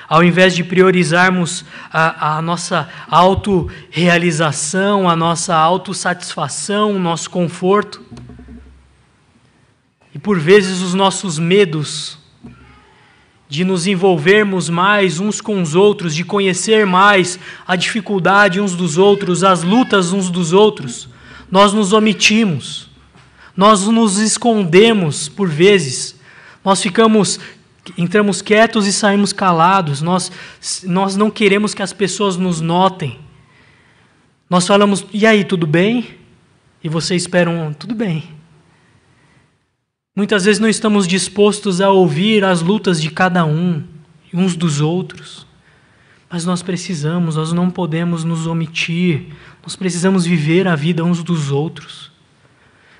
[0.08, 8.02] Ao invés de priorizarmos a, a nossa autorrealização, a nossa autossatisfação, o nosso conforto,
[10.14, 12.18] e por vezes os nossos medos
[13.48, 18.98] de nos envolvermos mais uns com os outros, de conhecer mais a dificuldade uns dos
[18.98, 21.08] outros, as lutas uns dos outros,
[21.50, 22.88] nós nos omitimos,
[23.56, 26.18] nós nos escondemos por vezes,
[26.64, 27.38] nós ficamos
[27.96, 30.00] entramos quietos e saímos calados.
[30.00, 30.30] Nós,
[30.84, 33.18] nós não queremos que as pessoas nos notem.
[34.48, 36.16] Nós falamos, e aí, tudo bem?
[36.82, 38.24] E vocês esperam, tudo bem.
[40.16, 43.82] Muitas vezes não estamos dispostos a ouvir as lutas de cada um,
[44.32, 45.46] uns dos outros.
[46.30, 49.26] Mas nós precisamos, nós não podemos nos omitir.
[49.62, 52.12] Nós precisamos viver a vida uns dos outros.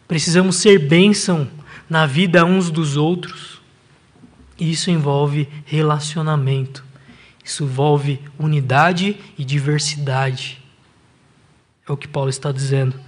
[0.09, 1.49] Precisamos ser bênção
[1.89, 3.54] na vida uns dos outros.
[4.59, 6.85] Isso envolve relacionamento.
[7.45, 10.63] Isso envolve unidade e diversidade.
[11.87, 12.99] É o que Paulo está dizendo.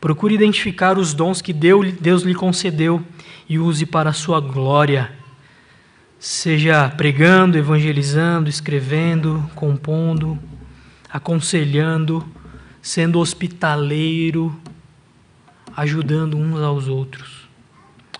[0.00, 3.04] Procure identificar os dons que Deus lhe concedeu
[3.48, 5.12] e use para a sua glória.
[6.18, 10.38] Seja pregando, evangelizando, escrevendo, compondo,
[11.12, 12.26] aconselhando,
[12.80, 14.54] sendo hospitaleiro,
[15.76, 17.46] ajudando uns aos outros.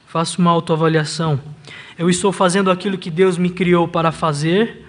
[0.07, 1.41] Faça uma autoavaliação.
[1.99, 4.85] Eu estou fazendo aquilo que Deus me criou para fazer?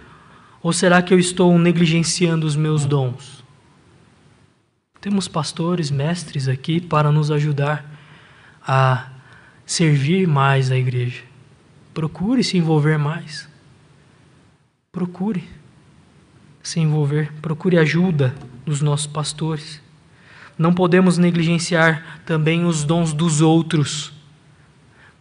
[0.62, 3.44] Ou será que eu estou negligenciando os meus dons?
[5.00, 7.86] Temos pastores, mestres aqui para nos ajudar
[8.62, 9.08] a
[9.66, 11.24] servir mais a igreja.
[11.94, 13.48] Procure se envolver mais.
[14.92, 15.48] Procure
[16.62, 18.36] se envolver, procure ajuda
[18.66, 19.82] dos nossos pastores.
[20.58, 24.17] Não podemos negligenciar também os dons dos outros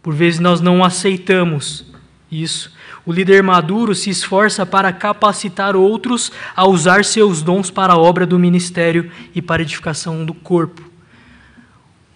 [0.07, 1.83] por vezes nós não aceitamos
[2.31, 2.71] isso.
[3.05, 8.25] O líder maduro se esforça para capacitar outros a usar seus dons para a obra
[8.25, 10.81] do ministério e para a edificação do corpo.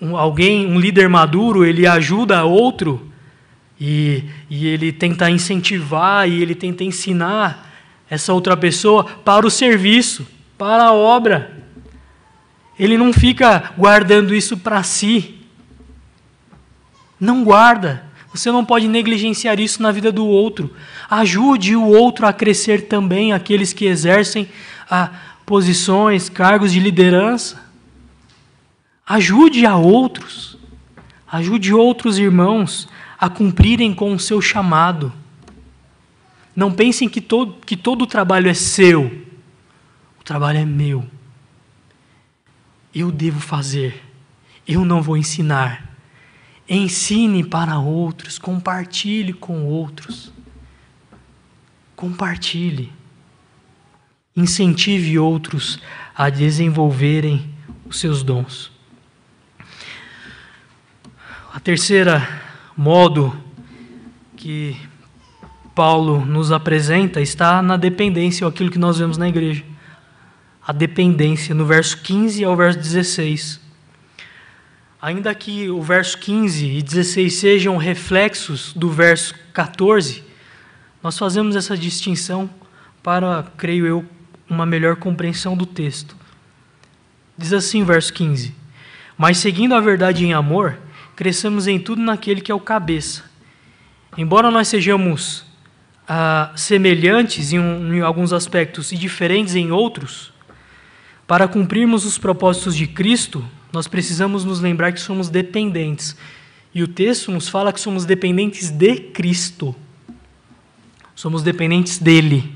[0.01, 3.11] Um, alguém, um líder maduro, ele ajuda outro
[3.77, 7.73] e, e ele tenta incentivar e ele tenta ensinar
[8.09, 10.25] essa outra pessoa para o serviço,
[10.57, 11.61] para a obra.
[12.79, 15.40] Ele não fica guardando isso para si.
[17.21, 18.03] Não guarda.
[18.33, 20.75] Você não pode negligenciar isso na vida do outro.
[21.07, 24.49] Ajude o outro a crescer também, aqueles que exercem
[24.89, 25.11] ah,
[25.45, 27.61] posições, cargos de liderança.
[29.05, 30.57] Ajude a outros.
[31.31, 35.13] Ajude outros irmãos a cumprirem com o seu chamado.
[36.55, 39.25] Não pensem que todo, que todo o trabalho é seu.
[40.19, 41.05] O trabalho é meu.
[42.95, 44.01] Eu devo fazer.
[44.67, 45.90] Eu não vou ensinar.
[46.73, 50.31] Ensine para outros, compartilhe com outros.
[51.97, 52.89] Compartilhe.
[54.33, 55.79] Incentive outros
[56.15, 57.53] a desenvolverem
[57.85, 58.71] os seus dons.
[61.53, 62.25] A terceira
[62.77, 63.35] modo
[64.37, 64.77] que
[65.75, 69.65] Paulo nos apresenta está na dependência, ou aquilo que nós vemos na igreja.
[70.65, 73.59] A dependência, no verso 15 ao verso 16.
[75.01, 80.23] Ainda que o verso 15 e 16 sejam reflexos do verso 14,
[81.01, 82.47] nós fazemos essa distinção
[83.01, 84.05] para, creio eu,
[84.47, 86.15] uma melhor compreensão do texto.
[87.35, 88.53] Diz assim o verso 15:
[89.17, 90.77] Mas seguindo a verdade em amor,
[91.15, 93.23] cresçamos em tudo naquele que é o cabeça.
[94.15, 95.45] Embora nós sejamos
[96.07, 100.31] ah, semelhantes em, um, em alguns aspectos e diferentes em outros,
[101.25, 106.15] para cumprirmos os propósitos de Cristo, nós precisamos nos lembrar que somos dependentes.
[106.73, 109.75] E o texto nos fala que somos dependentes de Cristo.
[111.15, 112.55] Somos dependentes dele.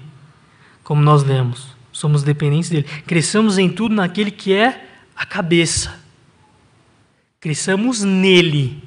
[0.84, 1.76] como nós lemos.
[1.92, 2.86] Somos dependentes dele.
[3.08, 6.00] Cresçamos em tudo naquele que é a cabeça.
[7.40, 8.84] Cresçamos nele.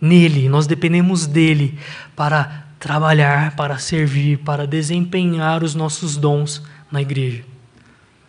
[0.00, 1.78] Nele, nós dependemos dele
[2.14, 6.62] para trabalhar, para servir, para desempenhar os nossos dons
[6.92, 7.44] na igreja.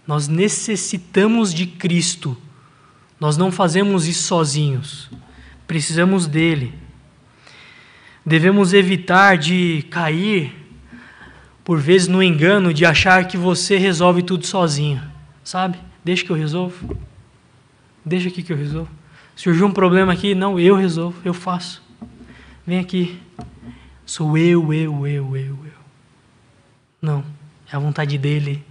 [0.07, 2.37] Nós necessitamos de Cristo.
[3.19, 5.09] Nós não fazemos isso sozinhos.
[5.67, 6.73] Precisamos dele.
[8.25, 10.53] Devemos evitar de cair,
[11.63, 15.01] por vezes, no engano de achar que você resolve tudo sozinho.
[15.43, 15.77] Sabe?
[16.03, 16.97] Deixa que eu resolvo.
[18.03, 18.89] Deixa aqui que eu resolvo.
[19.35, 21.83] Surgiu um problema aqui, não, eu resolvo, eu faço.
[22.65, 23.19] Vem aqui.
[24.05, 25.73] Sou eu, eu, eu, eu, eu.
[27.01, 27.23] Não,
[27.71, 28.63] é a vontade dele.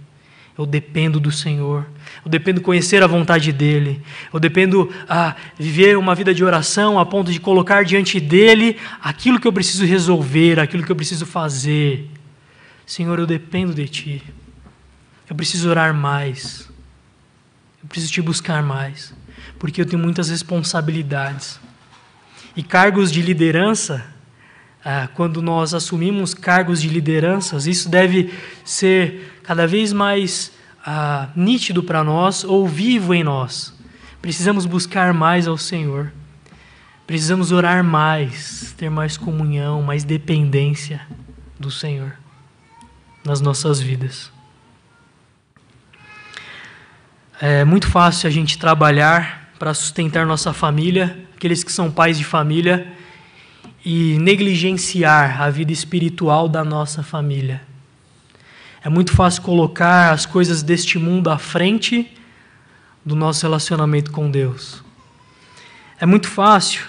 [0.57, 1.85] Eu dependo do Senhor.
[2.23, 4.01] Eu dependo conhecer a vontade dele.
[4.33, 9.39] Eu dependo ah, viver uma vida de oração a ponto de colocar diante dele aquilo
[9.39, 12.09] que eu preciso resolver, aquilo que eu preciso fazer.
[12.85, 14.23] Senhor, eu dependo de ti.
[15.29, 16.69] Eu preciso orar mais.
[17.83, 19.13] Eu preciso te buscar mais
[19.59, 21.59] porque eu tenho muitas responsabilidades.
[22.55, 24.05] E cargos de liderança,
[24.87, 28.31] ah, quando nós assumimos cargos de lideranças, isso deve
[28.63, 30.51] ser cada vez mais
[30.85, 33.73] ah, nítido para nós ou vivo em nós.
[34.21, 36.13] Precisamos buscar mais ao Senhor.
[37.07, 41.01] Precisamos orar mais, ter mais comunhão, mais dependência
[41.59, 42.13] do Senhor
[43.23, 44.31] nas nossas vidas.
[47.41, 52.23] É muito fácil a gente trabalhar para sustentar nossa família, aqueles que são pais de
[52.23, 52.94] família,
[53.85, 57.61] e negligenciar a vida espiritual da nossa família.
[58.83, 62.11] É muito fácil colocar as coisas deste mundo à frente
[63.05, 64.83] do nosso relacionamento com Deus.
[65.99, 66.83] É muito fácil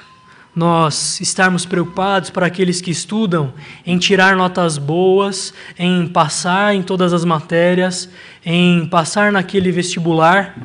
[0.55, 3.53] nós estarmos preocupados para aqueles que estudam
[3.85, 8.09] em tirar notas boas, em passar em todas as matérias,
[8.45, 10.57] em passar naquele vestibular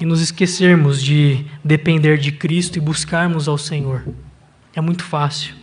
[0.00, 4.02] e nos esquecermos de depender de Cristo e buscarmos ao Senhor.
[4.76, 5.56] É muito fácil.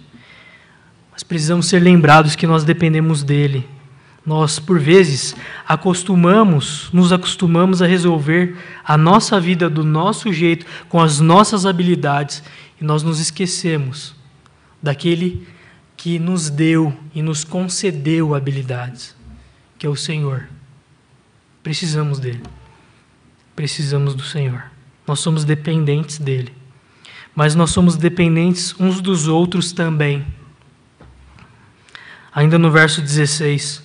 [1.10, 3.66] Mas precisamos ser lembrados que nós dependemos dele.
[4.26, 5.34] Nós, por vezes,
[5.66, 12.44] acostumamos, nos acostumamos a resolver a nossa vida do nosso jeito, com as nossas habilidades,
[12.82, 14.14] e nós nos esquecemos
[14.82, 15.48] daquele
[15.96, 19.16] que nos deu e nos concedeu habilidades,
[19.80, 20.50] que é o Senhor.
[21.62, 22.42] Precisamos dele
[23.56, 24.64] precisamos do Senhor.
[25.06, 26.54] Nós somos dependentes dele.
[27.36, 30.26] Mas nós somos dependentes uns dos outros também.
[32.32, 33.84] Ainda no verso 16.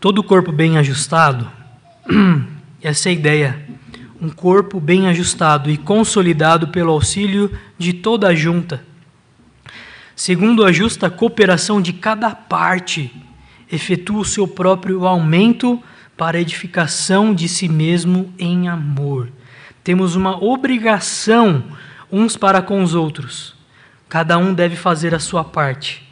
[0.00, 1.50] Todo corpo bem ajustado,
[2.82, 3.68] essa é a ideia.
[4.18, 8.82] Um corpo bem ajustado e consolidado pelo auxílio de toda a junta,
[10.16, 13.12] segundo a justa cooperação de cada parte
[13.70, 15.82] efetua o seu próprio aumento
[16.20, 19.32] para edificação de si mesmo em amor.
[19.82, 21.64] Temos uma obrigação
[22.12, 23.54] uns para com os outros.
[24.06, 26.06] Cada um deve fazer a sua parte.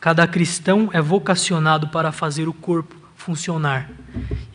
[0.00, 3.90] Cada cristão é vocacionado para fazer o corpo funcionar.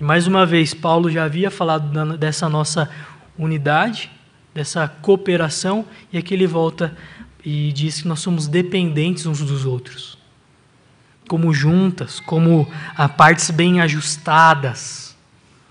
[0.02, 2.90] E mais uma vez, Paulo já havia falado dessa nossa
[3.38, 4.10] unidade,
[4.56, 6.98] dessa cooperação, e aqui ele volta
[7.46, 10.15] e diz que nós somos dependentes uns dos outros
[11.28, 12.68] como juntas, como
[13.18, 15.16] partes bem ajustadas,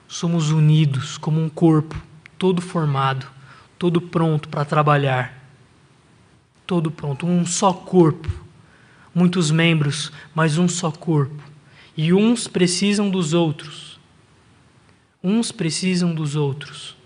[0.09, 2.01] somos unidos como um corpo,
[2.39, 3.27] todo formado,
[3.79, 5.43] todo pronto para trabalhar.
[6.67, 8.31] Todo pronto, um só corpo.
[9.15, 11.43] Muitos membros, mas um só corpo.
[11.97, 14.01] E uns precisam dos outros.
[15.23, 16.97] Uns precisam dos outros.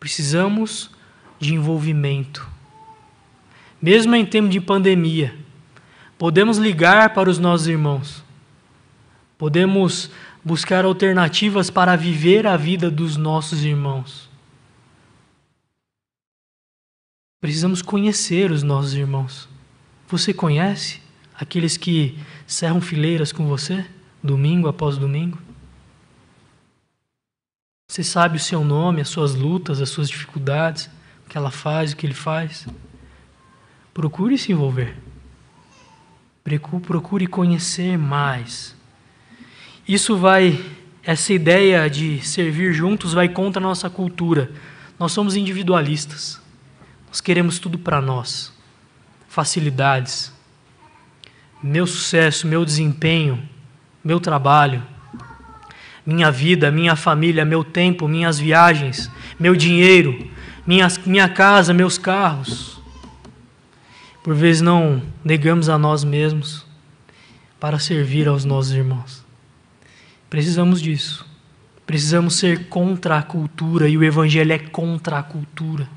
[0.00, 0.90] Precisamos
[1.38, 2.46] de envolvimento.
[3.80, 5.37] Mesmo em tempo de pandemia,
[6.18, 8.24] Podemos ligar para os nossos irmãos.
[9.38, 10.10] Podemos
[10.44, 14.28] buscar alternativas para viver a vida dos nossos irmãos.
[17.40, 19.48] Precisamos conhecer os nossos irmãos.
[20.08, 21.00] Você conhece
[21.36, 23.86] aqueles que cerram fileiras com você,
[24.20, 25.38] domingo após domingo?
[27.88, 30.90] Você sabe o seu nome, as suas lutas, as suas dificuldades,
[31.24, 32.66] o que ela faz, o que ele faz?
[33.94, 34.96] Procure se envolver.
[36.56, 38.76] Procure conhecer mais.
[39.86, 40.64] Isso vai,
[41.02, 44.52] essa ideia de servir juntos vai contra a nossa cultura.
[44.98, 46.40] Nós somos individualistas.
[47.08, 48.52] Nós queremos tudo para nós.
[49.28, 50.32] Facilidades.
[51.60, 53.42] Meu sucesso, meu desempenho,
[54.04, 54.82] meu trabalho,
[56.06, 60.30] minha vida, minha família, meu tempo, minhas viagens, meu dinheiro,
[60.66, 62.77] minha, minha casa, meus carros.
[64.28, 66.66] Por vezes não negamos a nós mesmos
[67.58, 69.24] para servir aos nossos irmãos.
[70.28, 71.24] Precisamos disso.
[71.86, 75.88] Precisamos ser contra a cultura e o Evangelho é contra a cultura.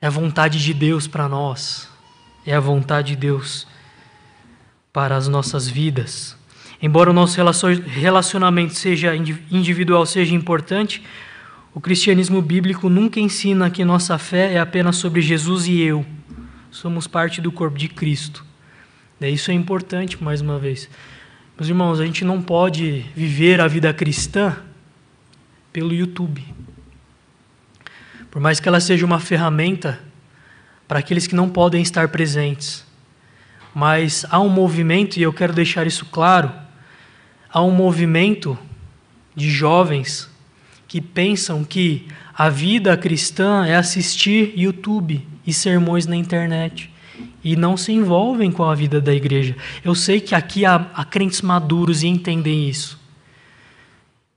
[0.00, 1.90] É a vontade de Deus para nós,
[2.46, 3.66] é a vontade de Deus
[4.90, 6.38] para as nossas vidas.
[6.80, 11.04] Embora o nosso relacionamento seja individual seja importante,
[11.74, 16.06] o cristianismo bíblico nunca ensina que nossa fé é apenas sobre Jesus e eu.
[16.70, 18.44] Somos parte do corpo de Cristo.
[19.20, 20.88] Isso é importante, mais uma vez.
[21.56, 24.56] Meus irmãos, a gente não pode viver a vida cristã
[25.72, 26.44] pelo YouTube.
[28.30, 29.98] Por mais que ela seja uma ferramenta
[30.86, 32.86] para aqueles que não podem estar presentes.
[33.74, 36.52] Mas há um movimento, e eu quero deixar isso claro,
[37.50, 38.58] há um movimento
[39.34, 40.30] de jovens
[40.88, 46.90] que pensam que a vida cristã é assistir YouTube e sermões na internet
[47.44, 49.54] e não se envolvem com a vida da igreja.
[49.84, 52.98] Eu sei que aqui há, há crentes maduros e entendem isso.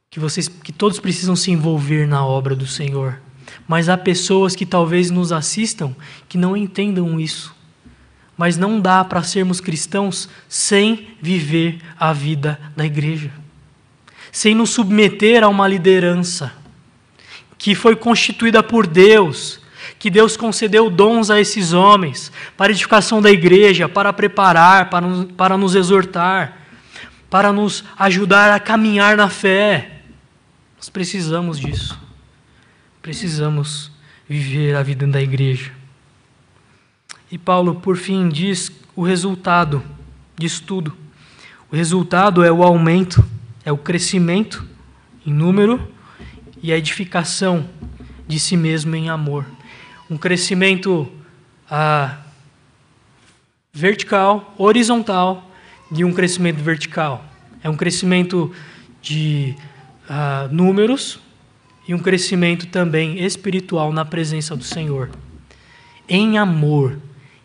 [0.09, 3.19] Que vocês que todos precisam se envolver na obra do Senhor.
[3.67, 5.95] Mas há pessoas que talvez nos assistam
[6.27, 7.55] que não entendam isso.
[8.37, 13.40] Mas não dá para sermos cristãos sem viver a vida da igreja.
[14.31, 16.53] Sem nos submeter a uma liderança
[17.57, 19.59] que foi constituída por Deus,
[19.99, 25.07] que Deus concedeu dons a esses homens para edificação da igreja, para preparar, para,
[25.37, 26.57] para nos exortar,
[27.29, 30.01] para nos ajudar a caminhar na fé.
[30.77, 31.99] Nós precisamos disso.
[33.01, 33.91] Precisamos
[34.27, 35.71] viver a vida da igreja.
[37.31, 39.83] E Paulo, por fim, diz o resultado
[40.37, 40.97] disso tudo.
[41.71, 43.23] O resultado é o aumento,
[43.63, 44.65] é o crescimento
[45.25, 45.91] em número
[46.61, 47.67] e a edificação
[48.27, 49.45] de si mesmo em amor
[50.11, 51.09] um crescimento
[51.69, 52.17] ah,
[53.71, 55.49] vertical, horizontal,
[55.89, 57.23] de um crescimento vertical.
[57.63, 58.53] É um crescimento
[59.01, 59.55] de
[60.09, 61.17] ah, números
[61.87, 65.09] e um crescimento também espiritual na presença do Senhor.
[66.09, 66.99] Em amor.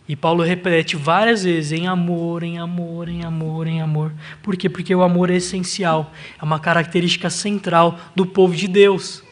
[0.09, 4.13] E Paulo repete várias vezes: em amor, em amor, em amor, em amor.
[4.43, 4.69] Por quê?
[4.69, 9.23] Porque o amor é essencial, é uma característica central do povo de Deus.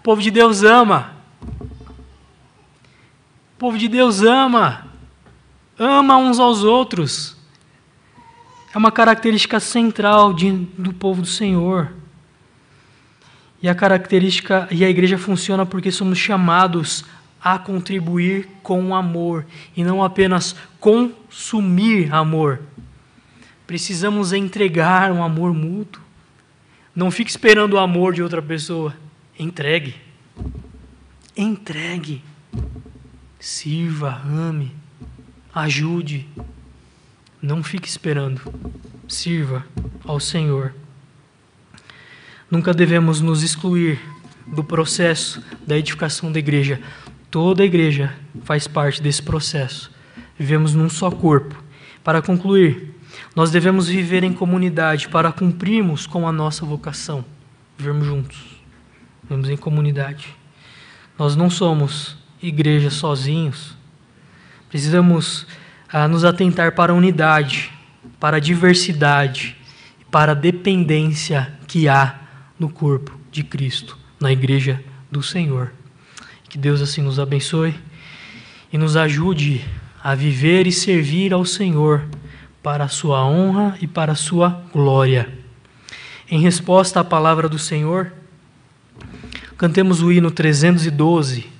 [0.00, 1.14] O povo de Deus ama.
[3.54, 4.86] O povo de Deus ama,
[5.78, 7.36] ama uns aos outros.
[8.74, 11.92] É uma característica central de, do povo do Senhor.
[13.62, 17.04] E a característica e a igreja funciona porque somos chamados
[17.42, 22.60] a contribuir com amor e não apenas consumir amor.
[23.66, 26.02] Precisamos entregar um amor mútuo.
[26.94, 28.94] Não fique esperando o amor de outra pessoa.
[29.38, 29.94] Entregue.
[31.36, 32.22] Entregue.
[33.38, 34.72] Sirva, ame,
[35.54, 36.26] ajude.
[37.42, 38.40] Não fique esperando.
[39.06, 39.64] Sirva
[40.04, 40.74] ao Senhor.
[42.50, 44.00] Nunca devemos nos excluir
[44.46, 46.80] do processo da edificação da igreja.
[47.36, 48.14] Toda a igreja
[48.44, 49.92] faz parte desse processo.
[50.38, 51.62] Vivemos num só corpo.
[52.02, 52.94] Para concluir,
[53.34, 57.22] nós devemos viver em comunidade para cumprirmos com a nossa vocação.
[57.76, 58.38] Vivermos juntos.
[59.22, 60.34] Vivemos em comunidade.
[61.18, 63.76] Nós não somos igreja sozinhos.
[64.70, 65.46] Precisamos
[65.92, 67.70] ah, nos atentar para a unidade,
[68.18, 69.58] para a diversidade,
[70.10, 72.18] para a dependência que há
[72.58, 74.82] no corpo de Cristo, na igreja
[75.12, 75.75] do Senhor.
[76.48, 77.74] Que Deus assim nos abençoe
[78.72, 79.64] e nos ajude
[80.02, 82.04] a viver e servir ao Senhor
[82.62, 85.28] para a sua honra e para a sua glória.
[86.30, 88.12] Em resposta à palavra do Senhor,
[89.56, 91.55] cantemos o hino 312